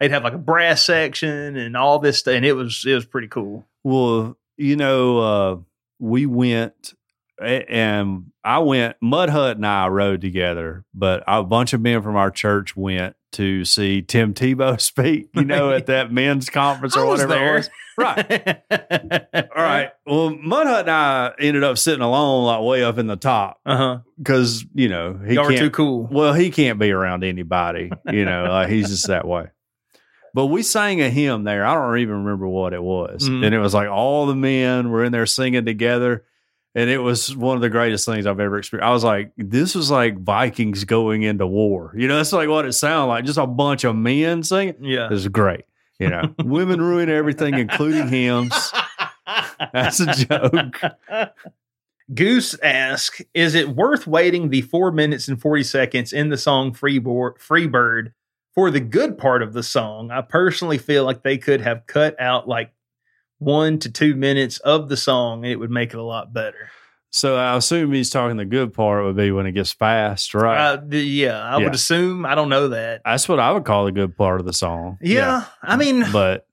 [0.00, 3.04] they'd have like a brass section and all this stuff and it was it was
[3.04, 5.56] pretty cool Well, you know, uh,
[5.98, 6.94] we went
[7.42, 12.16] and I went, Mud Hut and I rode together, but a bunch of men from
[12.16, 17.06] our church went to see Tim Tebow speak, you know, at that men's conference or
[17.06, 17.54] whatever there.
[17.54, 17.70] it was.
[17.98, 18.62] Right.
[19.34, 19.90] All right.
[20.06, 23.60] Well, Mud Hut and I ended up sitting alone, like way up in the top,
[23.66, 27.90] uh-huh because, you know, he y'all can't too cool Well, he can't be around anybody,
[28.10, 29.48] you know, like he's just that way.
[30.34, 31.64] But we sang a hymn there.
[31.66, 33.28] I don't even remember what it was.
[33.28, 33.44] Mhm.
[33.44, 36.24] And it was like all the men were in there singing together.
[36.74, 38.86] And it was one of the greatest things I've ever experienced.
[38.86, 41.92] I was like, this was like Vikings going into war.
[41.96, 43.24] You know, that's like what it sounded like.
[43.24, 44.76] Just a bunch of men singing.
[44.80, 45.06] Yeah.
[45.06, 45.64] It was great.
[45.98, 48.72] You know, women ruin everything, including hymns.
[49.72, 50.80] That's a joke.
[52.12, 56.72] Goose asks, is it worth waiting the four minutes and 40 seconds in the song
[56.72, 58.12] "Free Bird"
[58.54, 60.10] for the good part of the song?
[60.10, 62.72] I personally feel like they could have cut out like
[63.44, 66.70] one to two minutes of the song it would make it a lot better.
[67.10, 70.72] So I assume he's talking the good part would be when it gets fast, right?
[70.74, 71.64] Uh, yeah, I Yeah.
[71.64, 72.24] would assume.
[72.24, 73.02] I don't know that.
[73.04, 74.96] That's what I would call the good part of the song.
[75.02, 76.46] Yeah, I mean, but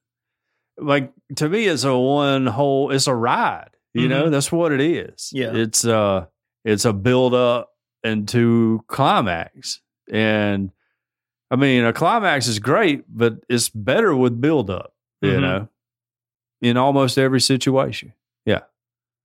[0.77, 4.79] like to me it's a one whole it's a ride you know that's what it
[4.79, 5.55] is Mm-hmm.
[5.55, 5.61] Yeah.
[5.63, 6.25] it's uh
[6.63, 7.71] it's a build up
[8.05, 10.71] into climax and
[11.51, 15.41] i mean a climax is great but it's better with build up you Mhm.
[15.41, 15.67] know
[16.61, 18.13] in almost every situation
[18.45, 18.61] yeah.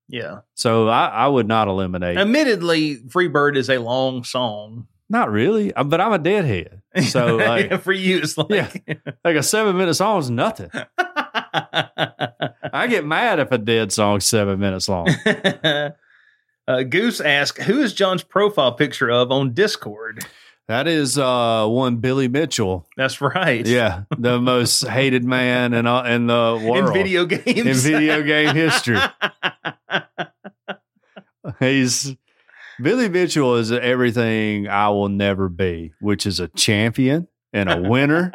[0.08, 0.40] Yeah.
[0.54, 4.86] So i i would not eliminate Admittedly, Freebird is a long song.
[5.08, 8.50] not really uh, but i'm a deadhead so like Yeah, for you, it's like.
[8.50, 8.94] Yeah.
[9.24, 10.70] like a seven minute song is nothing
[12.72, 15.08] i get mad if a dead song's seven minutes long
[16.66, 20.24] uh, Goose asks, "Who is John's profile picture of on Discord?"
[20.66, 22.88] That is uh, one Billy Mitchell.
[22.96, 23.66] That's right.
[23.66, 27.44] Yeah, the most hated man in uh, in the world in video games.
[27.46, 28.98] in video game history.
[31.60, 32.16] He's
[32.80, 38.32] Billy Mitchell is everything I will never be, which is a champion and a winner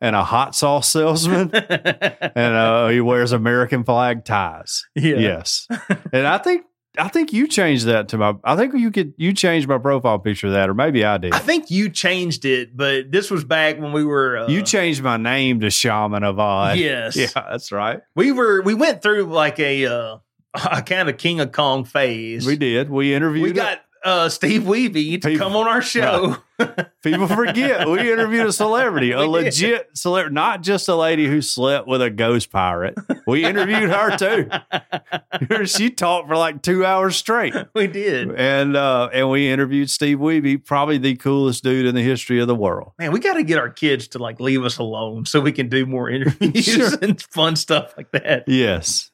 [0.00, 4.86] and a hot sauce salesman, and uh, he wears American flag ties.
[4.94, 5.16] yeah.
[5.16, 5.68] Yes,
[6.10, 6.64] and I think
[6.98, 8.34] I think you changed that to my.
[8.44, 11.34] I think you could you changed my profile picture that, or maybe I did.
[11.34, 14.38] I think you changed it, but this was back when we were.
[14.38, 16.78] Uh, you changed my name to Shaman of Odd.
[16.78, 17.16] Yes.
[17.26, 18.00] Yeah, that's right.
[18.14, 18.62] We were.
[18.62, 20.18] We went through like a uh,
[20.54, 22.46] a kind of King of Kong phase.
[22.46, 22.90] We did.
[22.90, 23.44] We interviewed.
[23.44, 26.36] We got uh, Steve Wiebe to People- come on our show.
[27.02, 31.86] people forget we interviewed a celebrity, a legit celebrity, not just a lady who slept
[31.86, 32.94] with a ghost pirate.
[33.26, 35.64] We interviewed her too.
[35.66, 38.30] she talked for like two hours straight, we did.
[38.34, 42.46] and uh, and we interviewed Steve Wiebe, probably the coolest dude in the history of
[42.46, 42.92] the world.
[42.98, 45.68] Man, we got to get our kids to like leave us alone so we can
[45.68, 46.90] do more interviews Sure.
[47.02, 48.44] and fun stuff like that.
[48.46, 49.10] Yes,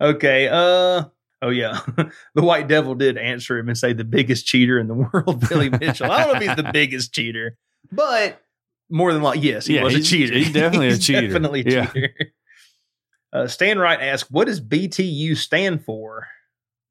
[0.00, 0.48] Okay.
[0.48, 1.04] Uh.
[1.42, 1.80] Oh yeah,
[2.34, 5.70] the White Devil did answer him and say the biggest cheater in the world, Billy
[5.70, 6.10] Mitchell.
[6.10, 7.56] I don't know if he's the biggest cheater,
[7.90, 8.40] but
[8.90, 10.34] more than like yes, he Yeah, was a cheater.
[10.34, 11.26] he's definitely a cheater.
[11.28, 11.86] Definitely a Yeah.
[11.86, 12.14] cheater.
[13.32, 16.26] Uh, Stan Wright asked, "What does BTU stand for?"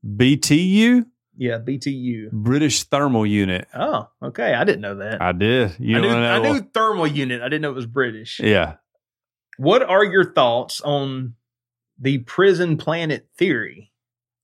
[0.05, 1.05] BTU,
[1.37, 2.31] Yeah, BTU.
[2.31, 3.67] British Thermal Unit.
[3.73, 4.53] Oh, okay.
[4.53, 5.21] I didn't know that.
[5.21, 5.75] I did.
[5.79, 7.41] You I knew, I knew thermal unit.
[7.41, 8.39] I didn't know it was British.
[8.39, 8.75] Yeah.
[9.57, 11.35] What are your thoughts on
[11.99, 13.88] the prison planet theory?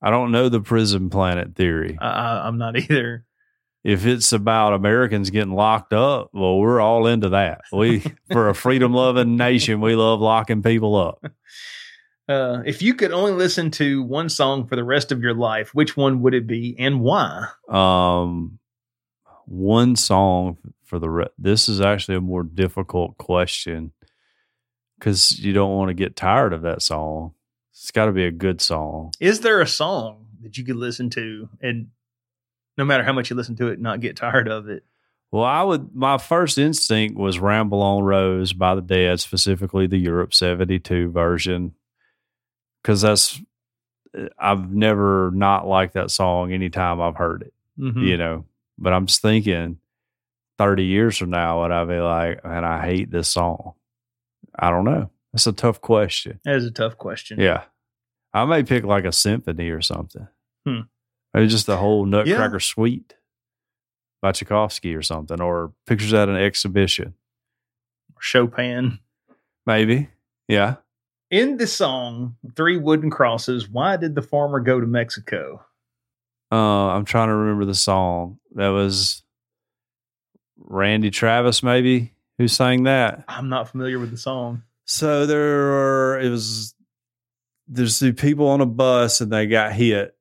[0.01, 1.97] I don't know the prison planet theory.
[1.99, 3.25] I, I'm not either.
[3.83, 7.61] if it's about Americans getting locked up, well, we're all into that.
[7.71, 7.99] We,
[8.31, 11.25] for a freedom loving nation, we love locking people up.
[12.27, 15.75] Uh, if you could only listen to one song for the rest of your life,
[15.75, 17.45] which one would it be and why?
[17.69, 18.57] Um,
[19.45, 23.91] one song for the re- this is actually a more difficult question
[24.97, 27.33] because you don't want to get tired of that song.
[27.77, 29.11] It's got to be a good song.
[29.19, 31.87] Is there a song that you could listen to and
[32.77, 34.83] no matter how much you listen to it, not get tired of it?
[35.31, 35.93] Well, I would.
[35.93, 41.73] My first instinct was "Ramble on Rose" by the Dead, specifically the Europe '72 version,
[42.81, 43.41] because that's
[44.39, 47.53] I've never not liked that song anytime I've heard it.
[47.77, 48.01] Mhm.
[48.07, 48.45] You know,
[48.77, 49.79] but I'm just thinking,
[50.57, 53.73] thirty years from now, would I be like, "Man, I hate this song"?
[54.57, 55.09] I don't know.
[55.35, 56.39] That's a tough question.
[56.45, 57.41] That is a tough question.
[57.41, 57.63] Yeah,
[58.33, 60.29] I may pick like a symphony or something.
[60.65, 60.79] Hmm.
[61.33, 63.15] Maybe just the whole Nutcracker Suite
[64.21, 67.15] by Tchaikovsky or something, or pictures at an exhibition.
[68.17, 68.99] Chopin.
[69.65, 70.07] Maybe.
[70.47, 70.75] Yeah.
[71.29, 75.65] In the song Three Wooden Crosses, why did the farmer go to Mexico?
[76.49, 78.39] Uh, I'm trying to remember the song.
[78.53, 79.21] That was
[80.57, 83.25] Randy Travis, maybe, who sang that.
[83.27, 84.63] I'm not familiar with the song.
[84.85, 86.75] So there were it was
[87.67, 90.15] there's the people on a bus and they got hit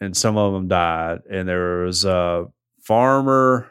[0.00, 2.46] and some of them died and there was a
[2.80, 3.70] farmer,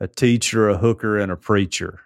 [0.00, 2.00] a teacher, a hooker and a preacher.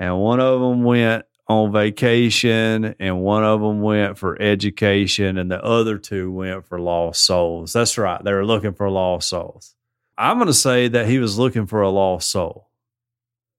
[0.00, 5.50] And one of them went on vacation and one of them went for education and
[5.50, 7.72] the other two went for lost souls.
[7.72, 8.22] That's right.
[8.22, 9.74] They were looking for lost souls.
[10.16, 12.68] I'm going to say that he was looking for a lost soul.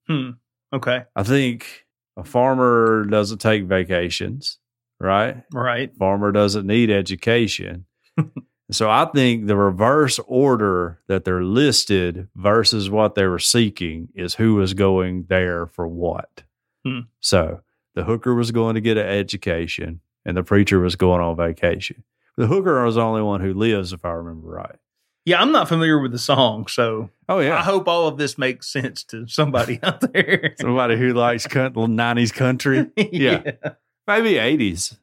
[0.06, 0.30] Hmm.
[0.72, 1.04] Okay.
[1.16, 1.86] I think
[2.16, 4.58] a farmer doesn't take vacations,
[4.98, 5.42] right?
[5.52, 5.94] Right.
[5.96, 7.86] Farmer doesn't need education.
[8.70, 14.34] So I think the reverse order that they're listed versus what they were seeking is
[14.34, 16.44] who was going there for what.
[16.84, 17.00] Hmm.
[17.18, 17.62] So
[17.94, 22.04] the hooker was going to get an education and the preacher was going on vacation.
[22.36, 24.78] The hooker was the only one who lives, if I remember right.
[25.26, 27.56] Yeah, I'm not familiar with the song, so Oh, yeah.
[27.58, 30.54] I hope all of this makes sense to somebody out there.
[30.60, 33.52] Somebody who likes coun- 90s country, Yeah.
[34.06, 34.96] maybe 80s.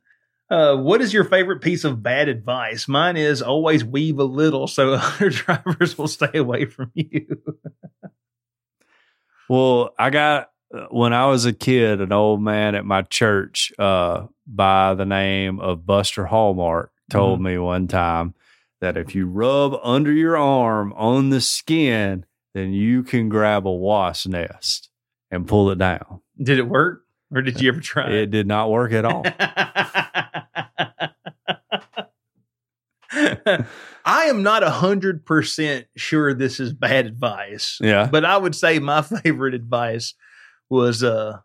[0.50, 2.88] Uh, what is your favorite piece of bad advice?
[2.88, 7.42] Mine is always weave a little so other drivers will stay away from you.
[9.50, 10.50] Well, I got
[10.90, 15.60] when I was a kid, an old man at my church uh, by the name
[15.60, 18.34] of Buster Hallmark told me one time
[18.82, 23.72] that if you rub under your arm on the skin, then you can grab a
[23.72, 24.90] wasp nest
[25.32, 26.22] and pull it down.
[26.42, 27.04] Did it work,
[27.34, 29.24] or did you ever try It did not work at all.
[34.06, 38.08] I am not a hundred percent sure this is bad advice, yeah.
[38.12, 40.14] but I would say my favorite advice
[40.70, 41.40] was uh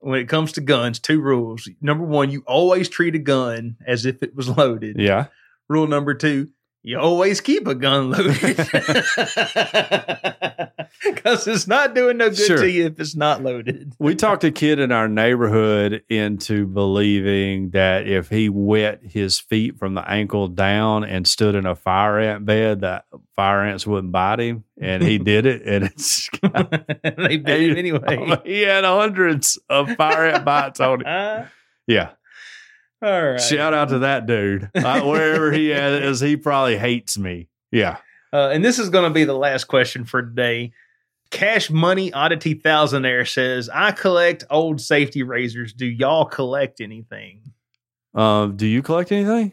[0.00, 1.68] when it comes to guns, two rules.
[1.80, 4.96] Number one, you always treat a gun as if it was loaded.
[4.98, 5.26] Yeah.
[5.68, 6.48] Rule number two,
[6.82, 8.38] you always keep a gun loaded.
[11.04, 12.56] Because it's not doing no good Sure.
[12.58, 13.92] to you if it's not loaded.
[13.98, 19.78] We talked a kid in our neighborhood into believing that if he wet his feet
[19.78, 23.04] from the ankle down and stood in a fire ant bed, that
[23.36, 24.64] fire ants wouldn't bite him.
[24.80, 25.62] And he did it.
[25.64, 28.40] And it's they bit him anyway.
[28.44, 31.06] he had hundreds of fire ant bites on him.
[31.06, 31.44] Uh,
[31.86, 32.10] Yeah.
[33.02, 33.40] All right.
[33.40, 34.70] Shout out to that dude.
[34.74, 37.48] Uh, wherever he is, he probably hates me.
[37.70, 37.98] Yeah.
[38.32, 40.72] Uh, and this is going to be the last question for today.
[41.30, 45.72] Cash Money Oddity Thousandaire says, I collect old safety razors.
[45.72, 47.42] Do y'all collect anything?
[48.14, 49.52] Um, do you collect anything?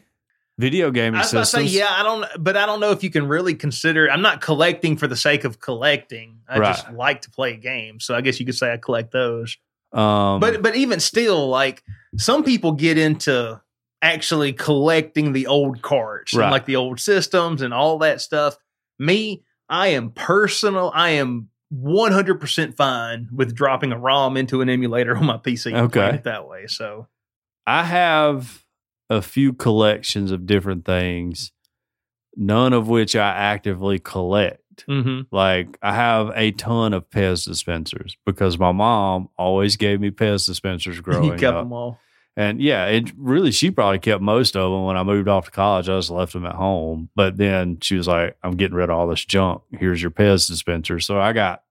[0.58, 1.74] Video gaming I was about to say, systems?
[1.74, 4.10] yeah, I don't, but I don't know if you can really consider.
[4.10, 6.38] I'm not collecting for the sake of collecting.
[6.48, 9.58] I just like to play games, so I guess you could say I collect those.
[9.92, 11.82] Um, But but even still, like
[12.16, 13.60] some people get into
[14.02, 18.56] actually collecting the old cards, and like the old systems and all that stuff.
[18.98, 20.92] Me, I am personal.
[20.94, 25.76] I am 100% fine with dropping a ROM into an emulator on my PC and
[25.86, 26.10] Okay.
[26.16, 26.66] it that way.
[26.66, 27.08] So
[27.66, 28.62] I have
[29.10, 31.52] a few collections of different things,
[32.36, 34.62] none of which I actively collect.
[34.88, 35.26] mhm.
[35.32, 40.46] Like I have a ton of Pez dispensers because my mom always gave me Pez
[40.46, 41.64] dispensers growing you kept up.
[41.64, 41.98] them all.
[42.38, 45.50] And yeah, it really she probably kept most of them when I moved off to
[45.50, 45.88] college.
[45.88, 47.08] I just left them at home.
[47.16, 49.62] But then she was like, "I'm getting rid of all this junk.
[49.72, 51.62] Here's your Pez dispenser." So I got,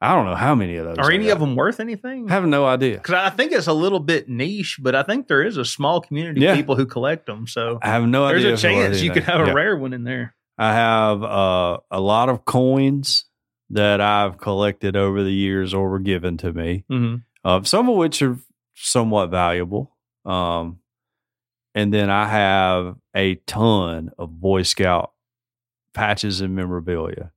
[0.00, 0.96] I don't know how many of those.
[0.98, 1.32] Are I any got.
[1.34, 2.30] of them worth anything?
[2.30, 2.94] I have no idea.
[2.96, 6.00] Because I think it's a little bit niche, but I think there is a small
[6.00, 6.52] community Yeah.
[6.52, 7.46] of people who collect them.
[7.46, 8.54] So I have no there's idea.
[8.54, 9.52] a they're worth chance you could have a Yeah.
[9.52, 10.34] rare one in there.
[10.56, 13.26] I have uh, a lot of coins
[13.68, 16.84] that I've collected over the years or were given to me.
[16.90, 17.16] Mm-hmm.
[17.44, 18.38] Uh, some of which are
[18.74, 19.92] somewhat valuable.
[20.26, 20.80] Um,
[21.74, 25.12] and then I have a ton of Boy Scout
[25.94, 27.32] patches and memorabilia,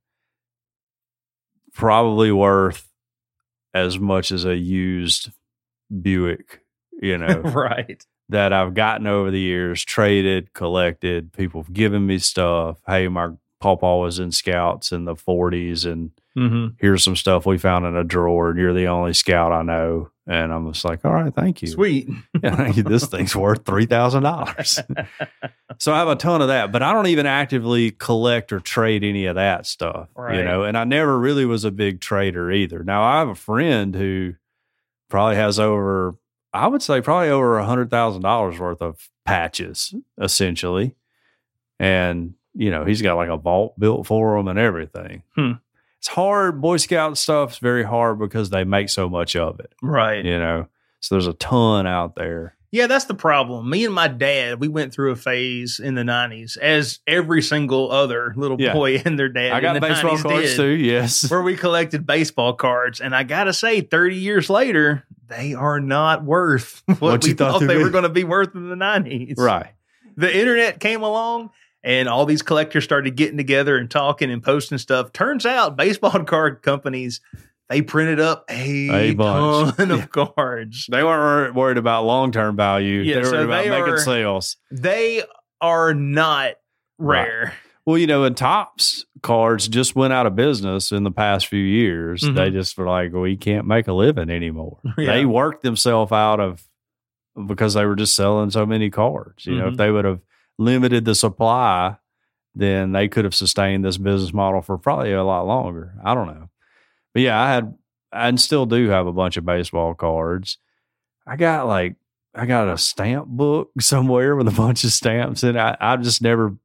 [1.72, 2.88] probably worth
[3.74, 5.30] as much as a used
[6.02, 6.60] Buick,
[7.00, 8.04] you know, right.
[8.28, 11.32] that I've gotten over the years, traded, collected.
[11.32, 12.78] People have given me stuff.
[12.86, 13.30] Hey, my
[13.60, 16.74] pawpaw was in scouts in the 40s, and Mm-hmm.
[16.78, 18.50] here's some stuff we found in a drawer.
[18.50, 20.12] And you're the only scout I know.
[20.30, 21.66] And I'm just like, all right, thank you.
[21.66, 22.08] Sweet.
[22.42, 22.84] Yeah, thank you.
[22.84, 24.78] This thing's worth three thousand dollars.
[25.78, 29.02] so I have a ton of that, but I don't even actively collect or trade
[29.04, 30.08] any of that stuff.
[30.38, 32.82] You know, and I never really was a big trader either.
[32.82, 34.34] Now I have a friend who
[35.10, 36.14] probably has over,
[36.54, 40.94] I would say, probably over a hundred thousand dollars worth of patches, essentially.
[41.78, 45.24] And you know, he's got like a vault built for him and everything.
[45.34, 45.52] Hmm.
[46.00, 46.60] It's hard.
[46.60, 49.72] Boy Scout stuff's very hard because they make so much of it.
[49.82, 50.24] right.
[50.24, 50.66] You know,
[51.00, 52.56] so there's a ton out there.
[52.72, 53.68] Yeah, that's the problem.
[53.68, 57.90] Me and my dad, we went through a phase in the '90s, as every single
[57.90, 58.72] other little Yeah.
[58.72, 59.52] boy and their dad.
[59.52, 60.68] I in got the baseball 90s cards did, too.
[60.70, 61.28] Yes.
[61.32, 66.22] where we collected baseball cards, and I gotta say, 30 years later, they are not
[66.24, 69.34] worth what, What we thought thought they were going to be worth in the '90s.
[69.36, 69.72] Right.
[70.16, 71.50] the internet came along
[71.82, 75.12] and all these collectors started getting together and talking and posting stuff.
[75.12, 77.20] Turns out baseball card companies
[77.68, 79.76] they printed up a, A bunch.
[79.76, 80.06] ton of Yeah.
[80.06, 80.88] cards.
[80.90, 83.00] They weren't worried about long term value.
[83.00, 84.56] Yeah, they were so worried about they making are- sales.
[84.72, 85.22] They
[85.60, 86.54] are not
[86.98, 87.26] Right.
[87.28, 87.54] rare.
[87.86, 91.62] Well, you know, and Topps cards just went out of business in the past few
[91.62, 92.22] years.
[92.22, 92.34] Mhm.
[92.34, 94.78] They just were like, we can't make a living anymore.
[94.98, 95.12] Yeah.
[95.14, 96.62] They worked themselves out of
[97.46, 99.46] because they were just selling so many cards.
[99.46, 99.72] You know, Mhm.
[99.72, 100.20] if they would have
[100.60, 101.96] limited the supply
[102.54, 105.94] then they could have sustained this business model for probably a lot longer.
[106.04, 106.50] I don't know.
[107.14, 107.74] But yeah, I had
[108.12, 110.58] and still do have a bunch of baseball cards.
[111.26, 111.94] I got like
[112.34, 116.22] I got a stamp book somewhere with a bunch of stamps and I I've just
[116.22, 116.56] never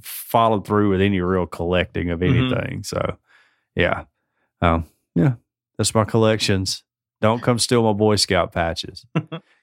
[0.00, 2.50] followed through with any real collecting of Mhm.
[2.52, 2.82] anything.
[2.82, 3.16] So
[3.76, 4.04] yeah.
[4.60, 5.34] Um yeah,
[5.78, 6.82] that's my collections.
[7.20, 9.06] Don't come steal my Boy Scout patches.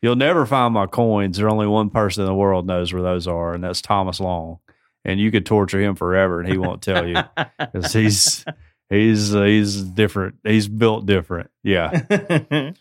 [0.01, 1.37] You'll never find my coins.
[1.37, 4.59] There's only one person in the world knows where those are, and that's Thomas Long.
[5.03, 7.17] And you could torture him forever, and he won't tell you
[7.59, 8.45] because he's
[8.89, 10.35] he's uh, he's different.
[10.43, 11.49] He's built different.
[11.63, 12.71] Yeah.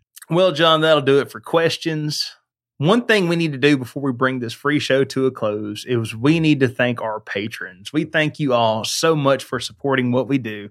[0.30, 2.30] well, John, that'll do it for questions.
[2.78, 5.84] One thing we need to do before we bring this free show to a close
[5.84, 7.92] is we need to thank our patrons.
[7.92, 10.70] We thank you all so much for supporting what we do.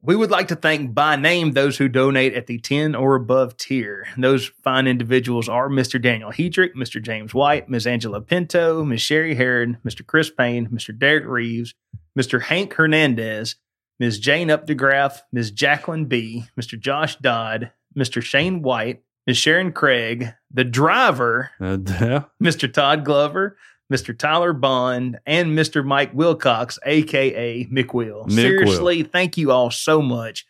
[0.00, 3.56] We would like to thank by name those who donate at the 10 or above
[3.56, 4.06] tier.
[4.16, 6.00] Those fine individuals are Mr.
[6.00, 7.02] Daniel Hedrick, Mr.
[7.02, 7.86] James White, Ms.
[7.86, 9.00] Angela Pinto, Ms.
[9.00, 10.06] Sherry Herron, Mr.
[10.06, 10.96] Chris Payne, Mr.
[10.96, 11.74] Derek Reeves,
[12.16, 12.42] Mr.
[12.42, 13.56] Hank Hernandez,
[13.98, 14.20] Ms.
[14.20, 15.50] Jane Updegraff, Ms.
[15.50, 16.78] Jacqueline B., Mr.
[16.78, 18.22] Josh Dodd, Mr.
[18.22, 19.36] Shane White, Ms.
[19.36, 21.76] Sharon Craig, the driver, Uh.
[22.42, 22.72] Mr.
[22.72, 23.56] Todd Glover,
[23.92, 24.16] Mr.
[24.16, 25.84] Tyler Bond, and Mr.
[25.84, 28.26] Mike Wilcox, aka Mick Will.
[28.26, 30.46] Mick Seriously, thank you all so much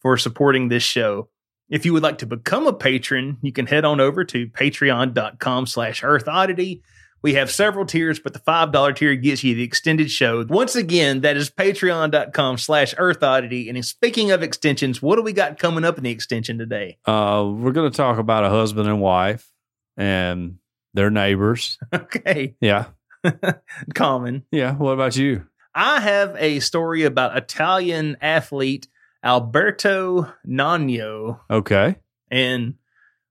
[0.00, 1.28] for supporting this show.
[1.70, 5.66] If you would like to become a patron, you can head on over to patreon.com
[5.66, 6.82] slash earth oddity.
[7.22, 10.44] We have several tiers, but the $5 tier gets you the extended show.
[10.48, 13.68] Once again, that is patreon.com slash earth oddity.
[13.68, 16.98] And speaking of extensions, what do we got coming up in the extension today?
[17.06, 19.48] Uh, we're going to talk about a husband and wife
[19.96, 20.58] and
[20.94, 21.78] their neighbors.
[21.94, 22.86] Okay, Yeah.
[23.94, 24.44] common.
[24.50, 24.74] Yeah.
[24.74, 25.46] What about you?
[25.74, 28.88] I have a story about Italian athlete
[29.24, 31.96] Alberto Nano Okay.
[32.30, 32.74] and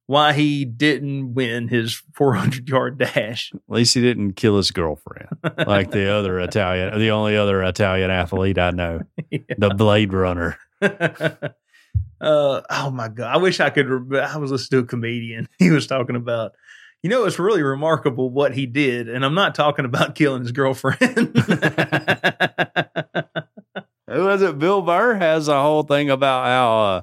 [0.07, 3.51] why he didn't win his 400 yard dash.
[3.53, 5.27] At least he didn't kill his girlfriend
[5.67, 9.01] like the other Italian, the only other Italian athlete I know,
[9.57, 10.57] the Blade Runner.
[10.81, 13.33] uh, oh my God.
[13.33, 13.87] I wish I could.
[13.87, 15.47] Re- I was listening to a comedian.
[15.59, 16.53] He was talking about,
[17.03, 19.09] you know, it's really remarkable what he did.
[19.09, 20.99] And I'm not talking about killing his girlfriend.
[24.07, 24.59] Who was it?
[24.59, 27.01] Bill Burr has a whole thing about how uh,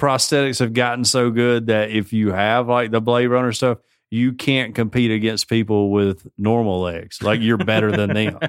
[0.00, 3.78] prosthetics have gotten so good that if you have like the Blade Runner stuff,
[4.10, 7.22] you can't compete against people with normal legs.
[7.22, 8.38] Like you're better than them.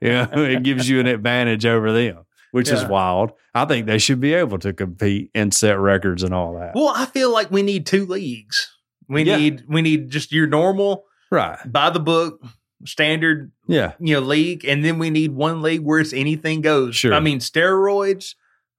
[0.00, 3.32] Yeah, it gives you an advantage over them, which is wild.
[3.54, 6.74] I think they should be able to compete and set records and all that.
[6.74, 8.73] well, I feel like we need two leagues.
[9.08, 9.36] We Yeah.
[9.36, 11.58] need we need just your normal Right.
[11.70, 12.40] by the book
[12.86, 13.92] standard Yeah.
[13.98, 17.14] you know league and then we need one league where it's anything goes Sure.
[17.14, 18.34] i mean steroids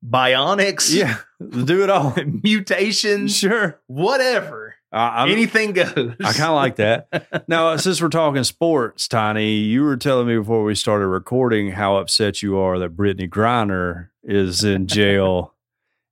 [0.08, 1.18] bionics Yeah.
[1.66, 2.16] Do it all.
[2.44, 3.80] mutations Sure.
[3.88, 7.46] whatever anything goes I kind of like that.
[7.50, 11.72] Now, uh, since we're talking sports, Tiny, you were telling me before we started recording
[11.72, 15.54] how upset you are that Brittney Griner is in jail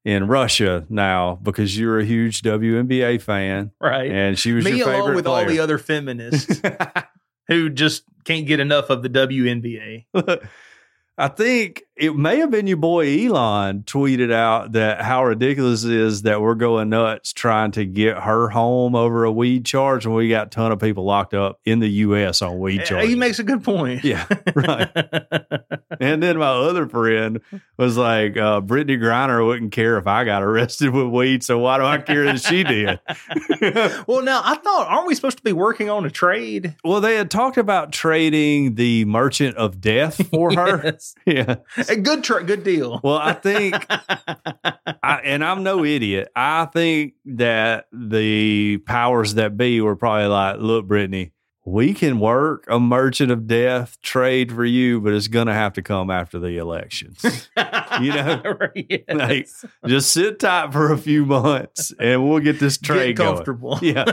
[0.06, 4.90] in Russia now because you're a huge WNBA fan right and she was me your
[4.90, 6.62] along favorite with all the other feminists
[7.48, 10.06] who just can't get enough of the WNBA.
[11.18, 15.92] I think it may have been your boy Elon tweeted out that how ridiculous it
[15.92, 20.16] is that we're going nuts trying to get her home over a weed charge when
[20.16, 22.42] we got a ton of people locked up in the U.S.
[22.42, 23.10] on weed charges.
[23.10, 24.04] He makes a good point.
[24.04, 24.90] Yeah, right.
[26.00, 27.40] And then my other friend
[27.78, 31.78] was like, uh, Brittney Griner wouldn't care if I got arrested with weed, so why
[31.78, 33.00] do I care that she did?
[34.08, 36.76] well, now I thought, aren't we supposed to be working on a trade?
[36.84, 40.84] well, they had talked about trading the Merchant of Death for her.
[40.94, 41.16] Yes.
[41.26, 41.56] Yeah.
[41.90, 43.00] A good tra- good deal.
[43.04, 46.30] Well, I think, I, and I'm no idiot.
[46.36, 51.32] I think that the powers that be were probably like, look, Brittney,
[51.66, 55.72] we can work a Merchant of Death trade for you, but it's going to have
[55.74, 57.50] to come after the elections.
[58.02, 58.42] You know?
[58.74, 59.04] yes.
[59.08, 59.48] Like,
[59.86, 63.36] Just sit tight for a few months, and we'll get this trade get going.
[63.36, 63.78] comfortable.
[63.84, 64.06] Yeah,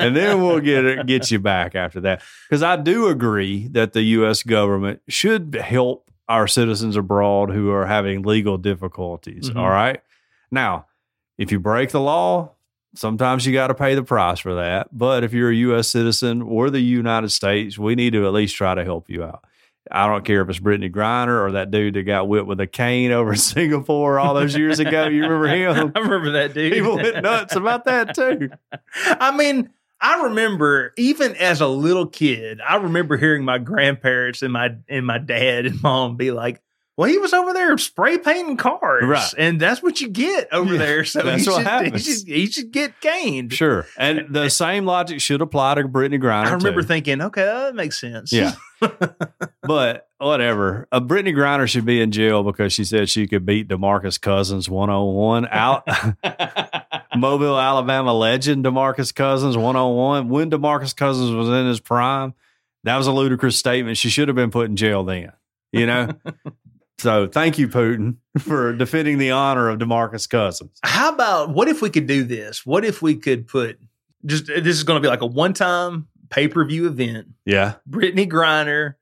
[0.00, 2.22] and then we'll get it, get you back after that.
[2.48, 4.42] Because I do agree that the U.S.
[4.42, 9.50] government should help our citizens abroad who are having legal difficulties.
[9.50, 9.56] Mhm.
[9.56, 10.00] all right.
[10.50, 10.86] Now,
[11.36, 12.52] if you break the law,
[12.94, 14.88] sometimes you got to pay the price for that.
[14.96, 15.88] But if you're a U.S.
[15.88, 19.44] citizen or the United States, we need to at least try to help you out.
[19.90, 22.66] I don't care if it's Brittney Griner or that dude that got whipped with a
[22.66, 25.08] cane over in Singapore all those years ago.
[25.08, 25.92] You remember him?
[25.94, 26.72] I remember that dude.
[26.74, 28.50] People went nuts about that too.
[29.06, 29.70] I mean,
[30.00, 35.06] I remember even as a little kid, I remember hearing my grandparents and my and
[35.06, 36.60] my dad and mom be like,
[36.96, 39.34] Well, he was over there spray painting cars, Right.
[39.36, 41.04] And that's what you get over Yeah, there.
[41.04, 42.04] So that's he what should, he happens.
[42.04, 43.52] should he should get caned.
[43.52, 43.86] Sure.
[43.98, 46.46] And the same logic should apply to Brittney Griner.
[46.46, 46.88] I remember too.
[46.88, 48.32] thinking, okay, that makes sense.
[48.32, 48.52] Yeah.
[49.62, 50.88] but whatever.
[50.90, 54.70] A Brittney Griner should be in jail because she said she could beat Demarcus Cousins
[54.70, 55.46] one on one.
[55.50, 55.86] Out
[57.16, 60.28] Mobile, Alabama legend Demarcus Cousins one on one.
[60.28, 62.34] When Demarcus Cousins was in his prime,
[62.84, 63.96] that was a ludicrous statement.
[63.96, 65.32] She should have been put in jail then.
[65.72, 66.10] You know?
[66.98, 70.78] so thank you, Putin, for defending the honor of Demarcus Cousins.
[70.82, 72.64] How about what if we could do this?
[72.64, 73.78] What if we could put
[74.26, 77.28] just this is going to be like a one time pay per view event.
[77.44, 77.74] Yeah.
[77.88, 78.94] Brittney Griner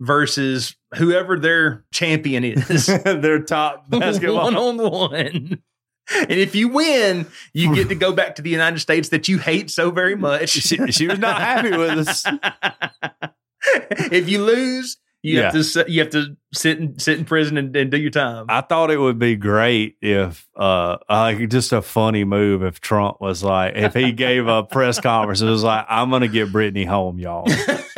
[0.00, 2.86] versus whoever their champion is.
[3.04, 4.44] Their top basketball.
[4.44, 5.62] one on one.
[6.20, 9.38] And if you win, you get to go back to the United States that you
[9.38, 10.50] hate so very much.
[10.50, 12.26] she, she was not happy with us.
[14.12, 15.58] if you lose, you have Yeah.
[15.58, 18.44] to sit- you have to sit in sit in prison and, and do your time.
[18.50, 23.22] I thought it would be great if, uh, like just a funny move if Trump
[23.22, 26.52] was like, if he gave a press conference, it was like, I'm going to get
[26.52, 27.48] Brittney home, y'all.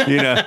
[0.07, 0.43] You know,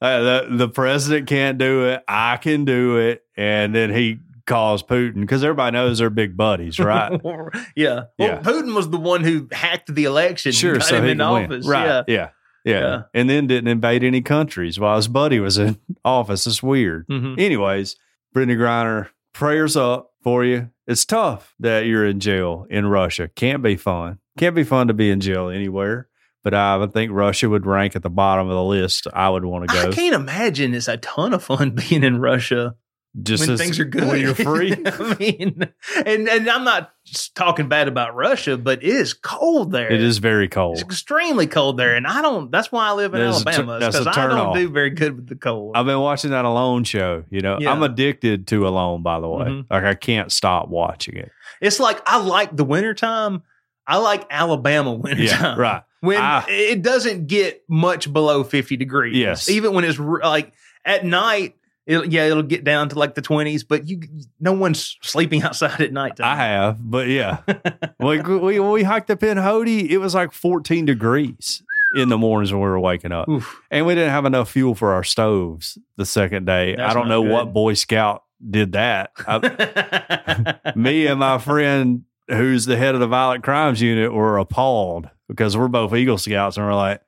[0.00, 2.02] Uh, the, the president can't do it.
[2.08, 3.22] I can do it.
[3.36, 7.12] And then he calls Putin because everybody knows they're big buddies, right?
[7.76, 8.04] yeah.
[8.18, 8.40] Well, Yeah.
[8.40, 10.52] Putin was the one who hacked the election.
[10.52, 10.72] sure.
[10.72, 11.66] and got So him he in office.
[11.66, 11.86] Right.
[11.86, 12.02] Yeah.
[12.06, 12.28] Yeah.
[12.64, 12.80] yeah.
[12.80, 13.02] Yeah.
[13.14, 16.46] And then didn't invade any countries while his buddy was in office.
[16.46, 17.06] It's weird.
[17.08, 17.38] Mhm.
[17.40, 17.96] Anyways,
[18.34, 20.70] Brittney Griner, prayers up for you.
[20.86, 23.28] It's tough that you're in jail in Russia.
[23.28, 24.18] Can't be fun.
[24.38, 26.08] Can't be fun to be in jail anywhere.
[26.44, 29.06] But I would think Russia would rank at the bottom of the list.
[29.12, 29.90] I would want to go.
[29.90, 32.74] I can't imagine it's a ton of fun being in Russia
[33.22, 34.08] Just when as- things are good.
[34.08, 34.72] when you're free.
[34.86, 35.68] I mean,
[36.06, 36.92] and and I'm not
[37.34, 39.92] talking bad about Russia, but it is cold there.
[39.92, 40.74] it is very cold.
[40.78, 42.50] It's extremely cold there, and I don't.
[42.50, 44.54] That's why I live in tur- Alabama because I don't off.
[44.56, 45.76] do very good with the cold.
[45.76, 47.24] I've been watching that Alone show.
[47.28, 47.72] You know, Yeah.
[47.72, 49.02] I'm addicted to Alone.
[49.02, 49.66] By the way, Mhm.
[49.70, 51.30] like I can't stop watching it.
[51.60, 53.42] It's like I like the wintertime.
[53.86, 55.58] I like Alabama wintertime.
[55.58, 55.82] Yeah, right.
[56.00, 59.18] When I- it doesn't get much below 50 degrees.
[59.18, 59.50] Yes.
[59.50, 60.52] Even when it's like
[60.84, 61.56] at night,
[61.86, 64.00] it'll, yeah, it'll get down to like the 20s, but you
[64.40, 66.20] no one's sleeping outside at night.
[66.20, 67.38] I have, but yeah,
[68.00, 71.62] like we we hiked up in Hody, it was like 14 degrees
[71.94, 73.60] in the mornings when we were waking up, Oof.
[73.70, 76.74] and we didn't have enough fuel for our stoves the second day.
[76.76, 77.32] That's I don't know good.
[77.32, 79.10] what Boy Scout did that.
[79.26, 85.08] I- me and my friend, who's the head of the violent crimes unit, were appalled
[85.28, 87.00] because we're both Eagle Scouts, and we're like,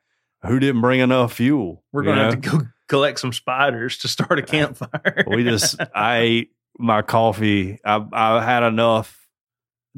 [0.46, 1.82] who didn't bring enough fuel?
[1.92, 5.24] We're going to have to go collect some spiders to start a campfire.
[5.26, 7.78] we just I ate my coffee.
[7.84, 9.20] I I had enough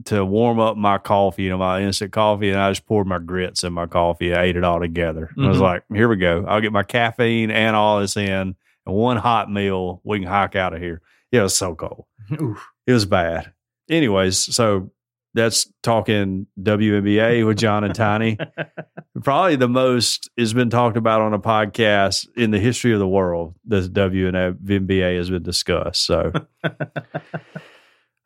[0.06, 3.18] to warm up my coffee, you know, my instant coffee, and I just poured my
[3.18, 4.34] grits in my coffee.
[4.34, 5.30] I ate it all together.
[5.38, 5.62] I was Mhm.
[5.62, 6.44] like, here we go.
[6.46, 8.56] I'll get my caffeine and all this in, and
[8.94, 10.02] one hot meal.
[10.04, 11.00] We can hike out of here.
[11.32, 12.04] It was so cold.
[12.40, 12.62] Oof.
[12.86, 13.52] It was bad.
[13.88, 14.90] Anyways, so
[15.36, 18.38] that's talking WNBA with John and Tiny.
[19.22, 23.06] Probably the most has been talked about on a podcast in the history of the
[23.06, 23.54] world.
[23.66, 26.04] The WNBA has been discussed.
[26.06, 26.32] So
[26.64, 26.72] I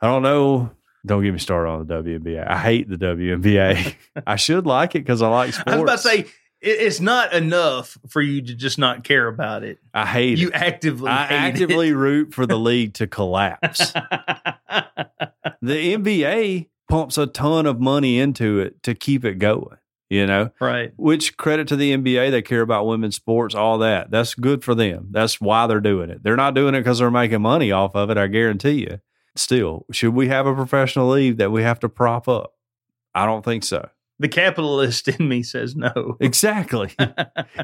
[0.00, 0.70] don't know.
[1.04, 2.46] Don't get me started on the WNBA.
[2.46, 3.96] I hate the WNBA.
[4.26, 5.72] I should like it because I like sports.
[5.72, 6.26] I was about to say,
[6.60, 9.78] it's not enough for you to just not care about it.
[9.94, 10.54] I hate You it.
[10.54, 13.92] actively I actively root for the league to collapse.
[15.62, 20.50] the NBA pumps a ton of money into it to keep it going, you know,
[20.60, 20.92] right.
[20.96, 22.30] which credit to the NBA.
[22.30, 24.10] They care about women's sports, all that.
[24.10, 25.08] That's good for them.
[25.10, 26.22] That's why they're doing it.
[26.22, 28.18] They're not doing it because they're making money off of it.
[28.18, 29.00] I guarantee you.
[29.36, 32.54] Still, should we have a professional league that we have to prop up?
[33.14, 33.88] I don't think so.
[34.18, 36.16] The capitalist in me says no.
[36.20, 36.90] Exactly.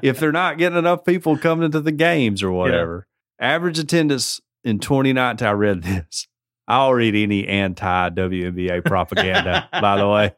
[0.02, 3.06] if they're not getting enough people coming to the games or whatever.
[3.38, 6.26] Average attendance in 2019, I read this.
[6.68, 10.34] I'll read any anti WNBA propaganda, by the way.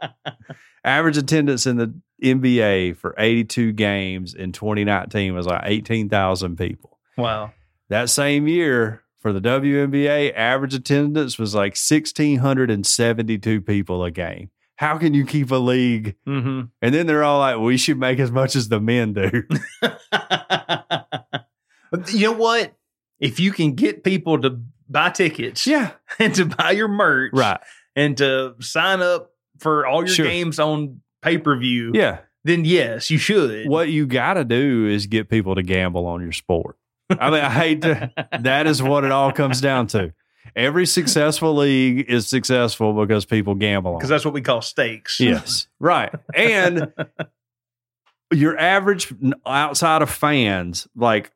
[0.85, 6.99] Average attendance in the NBA for 82 games in 2019 was like 18,000 people.
[7.17, 7.53] Wow.
[7.89, 14.51] That same year for the WNBA, average attendance was like 1,672 people a game.
[14.77, 16.15] How can you keep a league?
[16.25, 19.43] hmm And then they're all like, we should make as much as the men do.
[22.13, 22.75] you know what?
[23.19, 25.93] If you can get people to buy tickets yeah.
[26.19, 27.61] and to buy your merch Right.
[27.97, 30.27] and to sign up for all your Sure.
[30.27, 32.19] games on pay per view, Yeah.
[32.45, 33.69] then yes, you should.
[33.69, 36.77] What you got to do is get people to gamble on your sport.
[37.11, 40.13] I mean, I hate to, that is what it all comes down to.
[40.57, 45.21] Every successful league is successful because people gamble Because that's what we call stakes.
[45.21, 45.69] Yes.
[45.79, 46.13] Right.
[46.35, 46.93] And
[48.33, 49.13] your average
[49.47, 51.31] outside of fans, like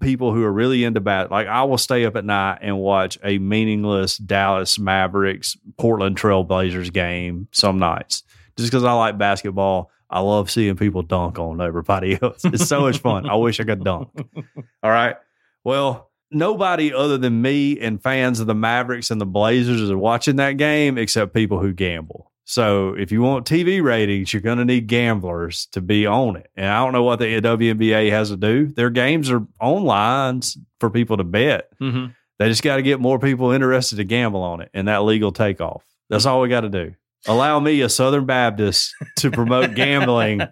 [0.00, 1.30] people who are really into bat.
[1.30, 6.92] Like I will stay up at night and watch a meaningless Dallas Mavericks Portland Trailblazers
[6.92, 8.22] game some nights
[8.56, 9.90] just because I like basketball.
[10.08, 12.44] I love seeing people dunk on everybody else.
[12.44, 13.28] It's so much fun.
[13.28, 14.08] I wish I could dunk.
[14.82, 15.16] All right.
[15.64, 20.36] Well, nobody other than me and fans of the Mavericks and the Blazers are watching
[20.36, 22.30] that game except people who gamble.
[22.48, 26.48] So if you want TV ratings, you're going to need gamblers to be on it.
[26.54, 28.66] And I don't know what the WNBA has to do.
[28.66, 30.42] Their games are online
[30.78, 31.68] for people to bet.
[31.80, 32.12] Mm-hmm.
[32.38, 35.32] They just got to get more people interested to gamble on it and that legal
[35.32, 35.82] takeoff.
[36.08, 36.94] That's all we got to do.
[37.26, 40.42] Allow me, a Southern Baptist, to promote gambling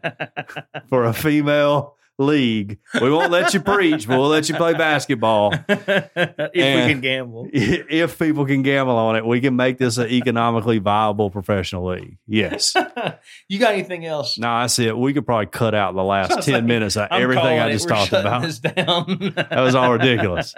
[0.89, 2.79] for a female league.
[3.01, 5.53] We won't let you preach, but we'll let you play basketball.
[5.69, 7.49] if we can gamble.
[7.55, 12.19] If people can gamble on it, we can make this an economically viable professional league.
[12.27, 12.75] Yes.
[13.49, 14.39] you got anything else?
[14.39, 14.97] No, I see it.
[14.97, 17.73] We could probably cut out the last I 10 like, minutes of I'm everything I
[17.73, 18.43] just talked about.
[18.43, 20.55] That was all ridiculous.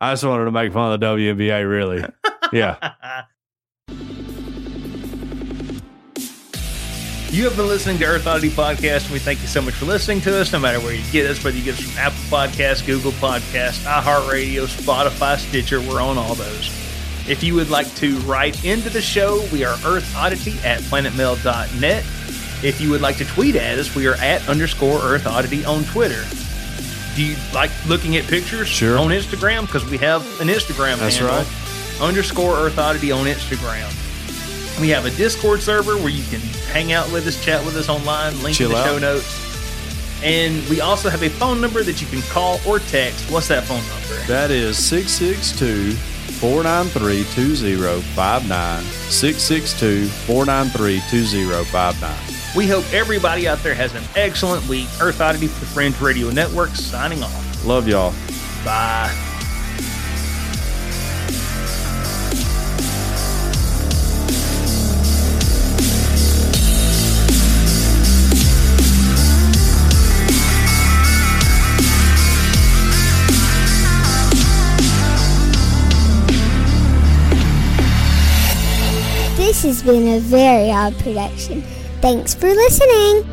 [0.00, 2.04] I just wanted to make fun of the WNBA, really.
[2.52, 3.24] Yeah.
[7.30, 9.84] You have been listening to Earth Oddity Podcast, and we thank you so much for
[9.84, 10.50] listening to us.
[10.50, 13.84] No matter where you get us, whether you get us from Apple Podcasts, Google Podcasts,
[13.84, 16.70] iHeartRadio, Spotify, Stitcher, we're on all those.
[17.28, 22.02] If you would like to write into the show, we are Earth Oddity at planetmail.net.
[22.64, 25.84] If you would like to tweet at us, we are at underscore Earth Oddity on
[25.84, 26.24] Twitter.
[27.14, 28.98] Do you like looking at pictures Sure.
[28.98, 29.62] on Instagram?
[29.66, 31.36] Because we have an Instagram That's handle.
[31.36, 31.46] right.
[32.00, 33.92] Underscore Earth Oddity on Instagram.
[34.80, 36.40] We have a Discord server where you can
[36.72, 38.86] hang out with us, chat with us online, link Chill in the out.
[38.86, 40.22] show notes.
[40.22, 43.30] And we also have a phone number that you can call or text.
[43.30, 44.26] What's that phone number?
[44.26, 45.92] That is 662
[46.38, 48.82] 493 2059.
[48.82, 52.16] 662 493 2059.
[52.56, 54.88] We hope everybody out there has an excellent week.
[55.00, 57.64] Earth Oddity for the Fringe Radio Network signing off.
[57.64, 58.12] Love y'all.
[58.64, 59.27] Bye.
[79.48, 81.62] This has been a very odd production.
[82.02, 83.24] Thanks for listening.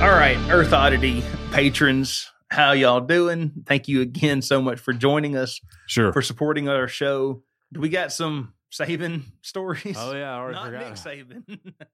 [0.00, 3.50] All right, Earth Oddity patrons, how y'all doing?
[3.66, 6.12] Thank you again so much for joining us, Sure.
[6.12, 7.42] for supporting our show.
[7.72, 9.96] Do we got some Saban stories?
[9.98, 10.32] Oh, yeah.
[10.34, 10.84] I already Not forgot.
[10.84, 11.72] Nick Saban.